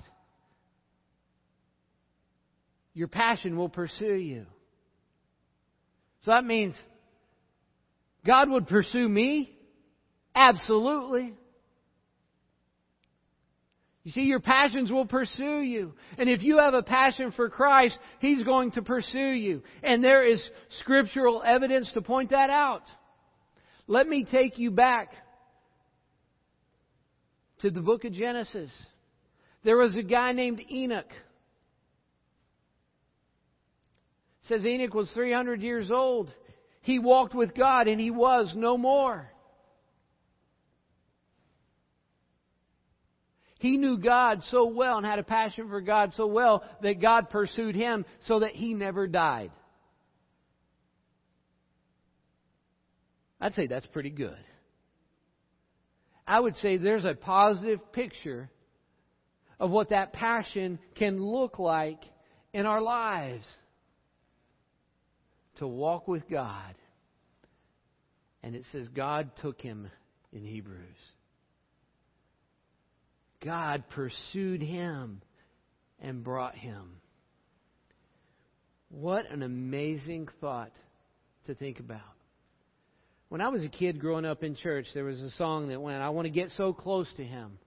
your 2.94 3.08
passion 3.08 3.58
will 3.58 3.70
pursue 3.70 4.14
you. 4.14 4.46
So 6.26 6.32
that 6.32 6.46
means 6.46 6.76
God 8.26 8.50
would 8.50 8.68
pursue 8.68 9.08
me? 9.08 9.58
Absolutely. 10.36 11.34
You 14.04 14.12
see, 14.12 14.22
your 14.22 14.40
passions 14.40 14.92
will 14.92 15.06
pursue 15.06 15.62
you. 15.62 15.94
And 16.18 16.28
if 16.28 16.42
you 16.42 16.58
have 16.58 16.74
a 16.74 16.82
passion 16.82 17.32
for 17.32 17.50
Christ, 17.50 17.98
He's 18.20 18.44
going 18.44 18.72
to 18.72 18.82
pursue 18.82 19.20
you. 19.20 19.62
And 19.84 20.04
there 20.04 20.26
is 20.26 20.44
scriptural 20.80 21.44
evidence 21.46 21.90
to 21.94 22.02
point 22.02 22.32
that 22.32 22.50
out. 22.50 22.82
Let 23.88 24.08
me 24.08 24.26
take 24.30 24.58
you 24.58 24.72
back 24.72 25.14
to 27.62 27.70
the 27.70 27.82
book 27.82 28.04
of 28.04 28.14
Genesis. 28.14 28.72
There 29.64 29.78
was 29.78 29.96
a 29.96 30.02
guy 30.02 30.32
named 30.32 30.62
Enoch. 30.72 31.12
It 34.42 34.48
says 34.48 34.66
Enoch 34.66 34.96
was 34.96 35.12
300 35.12 35.62
years 35.62 35.92
old. 35.92 36.34
He 36.82 36.98
walked 36.98 37.36
with 37.36 37.54
God 37.54 37.88
and 37.88 38.02
he 38.02 38.10
was 38.10 38.52
no 38.56 38.78
more. 38.78 39.30
He 43.62 43.78
knew 43.78 44.00
God 44.00 44.42
so 44.50 44.66
well 44.66 44.98
and 44.98 45.06
had 45.06 45.20
a 45.20 45.24
passion 45.24 45.70
for 45.70 45.82
God 45.82 46.14
so 46.16 46.26
well 46.26 46.64
that 46.82 47.00
God 47.00 47.30
pursued 47.30 47.76
him 47.76 48.06
so 48.22 48.40
that 48.40 48.56
he 48.56 48.74
never 48.74 49.06
died. 49.06 49.52
I'd 53.40 53.54
say 53.54 53.68
that's 53.68 53.86
pretty 53.86 54.10
good. 54.10 54.44
I 56.26 56.40
would 56.40 56.56
say 56.56 56.78
there's 56.78 57.06
a 57.06 57.14
positive 57.14 57.92
picture 57.94 58.50
of 59.60 59.70
what 59.70 59.90
that 59.90 60.12
passion 60.12 60.80
can 60.96 61.22
look 61.24 61.60
like 61.60 62.00
in 62.54 62.66
our 62.66 62.82
lives 62.82 63.46
to 65.58 65.68
walk 65.68 66.08
with 66.08 66.28
God. 66.28 66.74
And 68.42 68.56
it 68.56 68.64
says 68.72 68.88
God 68.88 69.30
took 69.40 69.62
him 69.62 69.88
in 70.34 70.44
Hebrews. 70.44 70.98
God 73.44 73.84
pursued 73.90 74.62
him 74.62 75.22
and 76.00 76.24
brought 76.24 76.56
him. 76.56 76.98
What 78.90 79.30
an 79.30 79.42
amazing 79.42 80.28
thought 80.40 80.72
to 81.46 81.56
think 81.56 81.80
about. 81.80 82.02
When 83.30 83.42
I 83.42 83.48
was 83.48 83.64
a 83.64 83.70
kid 83.70 84.00
growing 84.00 84.26
up 84.26 84.44
in 84.44 84.56
church, 84.56 84.88
there 84.94 85.06
was 85.06 85.22
a 85.22 85.32
song 85.32 85.70
that 85.70 85.82
went, 85.82 86.02
I 86.02 86.10
want 86.10 86.26
to 86.26 86.32
get 86.32 86.50
so 86.58 86.74
close 86.74 87.08
to 87.16 87.24
him 87.24 87.58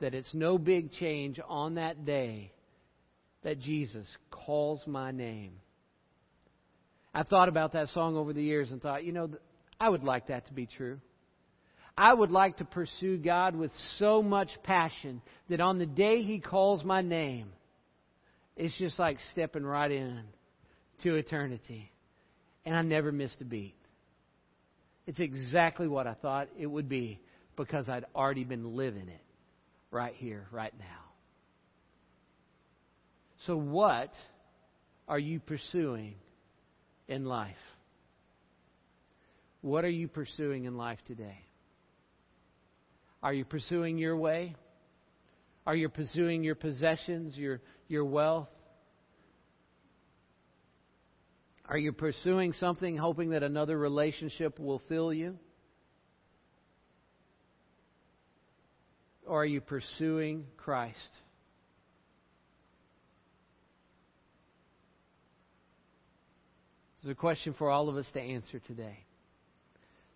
that 0.00 0.14
it's 0.14 0.32
no 0.34 0.58
big 0.58 0.92
change 0.92 1.40
on 1.48 1.76
that 1.76 2.04
day 2.04 2.52
that 3.42 3.58
Jesus 3.58 4.06
calls 4.30 4.82
my 4.86 5.10
name. 5.10 5.52
I 7.14 7.22
thought 7.22 7.48
about 7.48 7.72
that 7.72 7.88
song 7.88 8.16
over 8.16 8.32
the 8.32 8.42
years 8.42 8.70
and 8.70 8.82
thought, 8.82 9.04
you 9.04 9.12
know, 9.12 9.30
I 9.80 9.88
would 9.88 10.04
like 10.04 10.28
that 10.28 10.46
to 10.48 10.52
be 10.52 10.66
true. 10.66 11.00
I 11.98 12.14
would 12.14 12.30
like 12.30 12.58
to 12.58 12.64
pursue 12.64 13.18
God 13.18 13.56
with 13.56 13.72
so 13.98 14.22
much 14.22 14.50
passion 14.62 15.20
that 15.48 15.60
on 15.60 15.78
the 15.78 15.86
day 15.86 16.22
He 16.22 16.38
calls 16.38 16.84
my 16.84 17.02
name, 17.02 17.50
it's 18.56 18.76
just 18.78 19.00
like 19.00 19.18
stepping 19.32 19.64
right 19.64 19.90
in 19.90 20.22
to 21.02 21.16
eternity. 21.16 21.90
And 22.64 22.76
I 22.76 22.82
never 22.82 23.10
missed 23.10 23.40
a 23.40 23.44
beat. 23.44 23.74
It's 25.08 25.18
exactly 25.18 25.88
what 25.88 26.06
I 26.06 26.14
thought 26.14 26.48
it 26.56 26.68
would 26.68 26.88
be 26.88 27.18
because 27.56 27.88
I'd 27.88 28.04
already 28.14 28.44
been 28.44 28.76
living 28.76 29.08
it 29.08 29.22
right 29.90 30.14
here, 30.14 30.46
right 30.52 30.74
now. 30.78 31.00
So, 33.44 33.56
what 33.56 34.12
are 35.08 35.18
you 35.18 35.40
pursuing 35.40 36.14
in 37.08 37.24
life? 37.24 37.56
What 39.62 39.84
are 39.84 39.90
you 39.90 40.06
pursuing 40.06 40.64
in 40.64 40.76
life 40.76 41.00
today? 41.04 41.38
Are 43.22 43.32
you 43.32 43.44
pursuing 43.44 43.98
your 43.98 44.16
way? 44.16 44.54
Are 45.66 45.74
you 45.74 45.88
pursuing 45.88 46.44
your 46.44 46.54
possessions, 46.54 47.36
your, 47.36 47.60
your 47.88 48.04
wealth? 48.04 48.48
Are 51.68 51.76
you 51.76 51.92
pursuing 51.92 52.54
something 52.54 52.96
hoping 52.96 53.30
that 53.30 53.42
another 53.42 53.76
relationship 53.76 54.58
will 54.58 54.80
fill 54.88 55.12
you? 55.12 55.36
Or 59.26 59.42
are 59.42 59.46
you 59.46 59.60
pursuing 59.60 60.46
Christ? 60.56 60.96
Is 67.02 67.10
a 67.10 67.14
question 67.14 67.54
for 67.58 67.70
all 67.70 67.88
of 67.88 67.96
us 67.96 68.06
to 68.14 68.20
answer 68.20 68.58
today. 68.58 69.04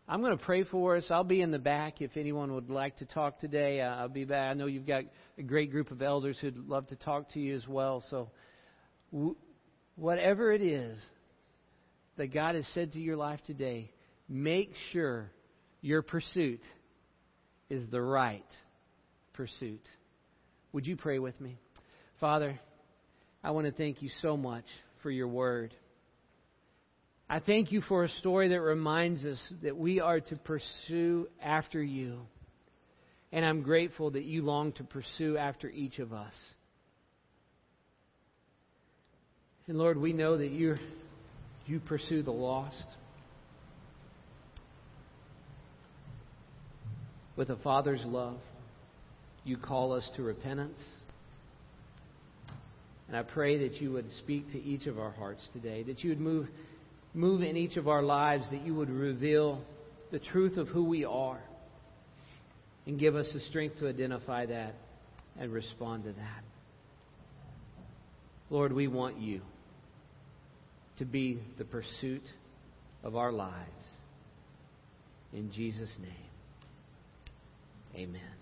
I'm 0.09 0.20
going 0.20 0.36
to 0.36 0.44
pray 0.44 0.64
for 0.64 0.96
us. 0.96 1.05
I'll 1.11 1.22
be 1.22 1.42
in 1.42 1.53
the 1.53 1.59
back 1.59 2.00
if 2.00 2.16
anyone 2.16 2.55
would 2.55 2.70
like 2.70 2.96
to 2.98 3.07
talk 3.07 3.38
today. 3.38 3.80
Uh, 3.80 3.94
I'll 3.94 4.09
be 4.09 4.24
back. 4.24 4.50
I 4.50 4.55
know 4.55 4.66
you've 4.66 4.86
got 4.86 5.05
a 5.38 5.42
great 5.42 5.70
group 5.70 5.90
of 5.90 6.03
elders 6.03 6.36
who'd 6.40 6.57
love 6.57 6.88
to 6.88 6.96
talk 6.96 7.30
to 7.32 7.40
you 7.40 7.55
as 7.55 7.66
well. 7.68 8.03
So, 8.11 8.30
whatever 9.94 10.53
it 10.53 10.61
is 10.61 10.98
that 12.16 12.34
God 12.34 12.57
has 12.57 12.66
said 12.74 12.92
to 12.92 12.98
your 12.98 13.16
life 13.16 13.40
today, 13.46 13.92
make 14.28 14.72
sure 14.92 15.30
your 15.80 16.03
pursuit 16.03 16.61
is 17.70 17.88
the 17.90 18.03
right 18.03 18.44
pursuit. 19.34 19.82
Would 20.72 20.86
you 20.86 20.96
pray 20.96 21.20
with 21.20 21.40
me? 21.40 21.59
Father, 22.18 22.59
I 23.44 23.53
want 23.53 23.66
to 23.66 23.72
thank 23.72 24.03
you 24.03 24.11
so 24.20 24.36
much 24.36 24.64
for 25.03 25.11
your 25.11 25.28
word. 25.28 25.74
I 27.33 27.41
thank 27.41 27.72
you 27.72 27.80
for 27.80 28.05
a 28.05 28.11
story 28.11 28.49
that 28.49 28.61
reminds 28.61 29.24
us 29.24 29.39
that 29.62 29.74
we 29.74 30.01
are 30.01 30.20
to 30.20 30.37
pursue 30.37 31.28
after 31.43 31.83
you. 31.83 32.18
And 33.33 33.43
I'm 33.43 33.62
grateful 33.62 34.11
that 34.11 34.24
you 34.24 34.43
long 34.43 34.72
to 34.72 34.85
pursue 34.85 35.39
after 35.39 35.70
each 35.70 35.99
of 35.99 36.12
us. 36.12 36.35
And 39.66 39.78
Lord, 39.78 39.97
we 39.97 40.12
know 40.12 40.37
that 40.37 40.51
you 40.51 40.76
you 41.64 41.80
pursue 41.80 42.22
the 42.22 42.30
lost 42.30 42.85
with 47.35 47.49
a 47.49 47.57
father's 47.57 48.05
love. 48.05 48.37
You 49.43 49.57
call 49.57 49.95
us 49.95 50.07
to 50.16 50.22
repentance. 50.22 50.78
And 53.09 53.16
I 53.16 53.22
pray 53.22 53.66
that 53.66 53.80
you 53.80 53.91
would 53.93 54.12
speak 54.18 54.51
to 54.51 54.62
each 54.62 54.87
of 54.87 54.99
our 54.99 55.12
hearts 55.12 55.41
today, 55.55 55.83
that 55.85 56.05
you 56.05 56.11
would 56.11 56.20
move 56.20 56.49
move 57.14 57.42
in 57.42 57.56
each 57.56 57.76
of 57.76 57.88
our 57.88 58.02
lives 58.02 58.44
that 58.50 58.62
you 58.62 58.74
would 58.74 58.90
reveal 58.90 59.62
the 60.10 60.18
truth 60.18 60.56
of 60.56 60.68
who 60.68 60.84
we 60.84 61.04
are 61.04 61.40
and 62.86 62.98
give 62.98 63.14
us 63.14 63.26
the 63.32 63.40
strength 63.40 63.78
to 63.78 63.88
identify 63.88 64.46
that 64.46 64.74
and 65.38 65.52
respond 65.52 66.04
to 66.04 66.12
that. 66.12 66.44
Lord, 68.50 68.72
we 68.72 68.86
want 68.86 69.18
you 69.18 69.40
to 70.98 71.04
be 71.04 71.40
the 71.58 71.64
pursuit 71.64 72.22
of 73.02 73.16
our 73.16 73.32
lives. 73.32 73.70
In 75.32 75.50
Jesus' 75.52 75.94
name, 76.00 76.10
amen. 77.96 78.41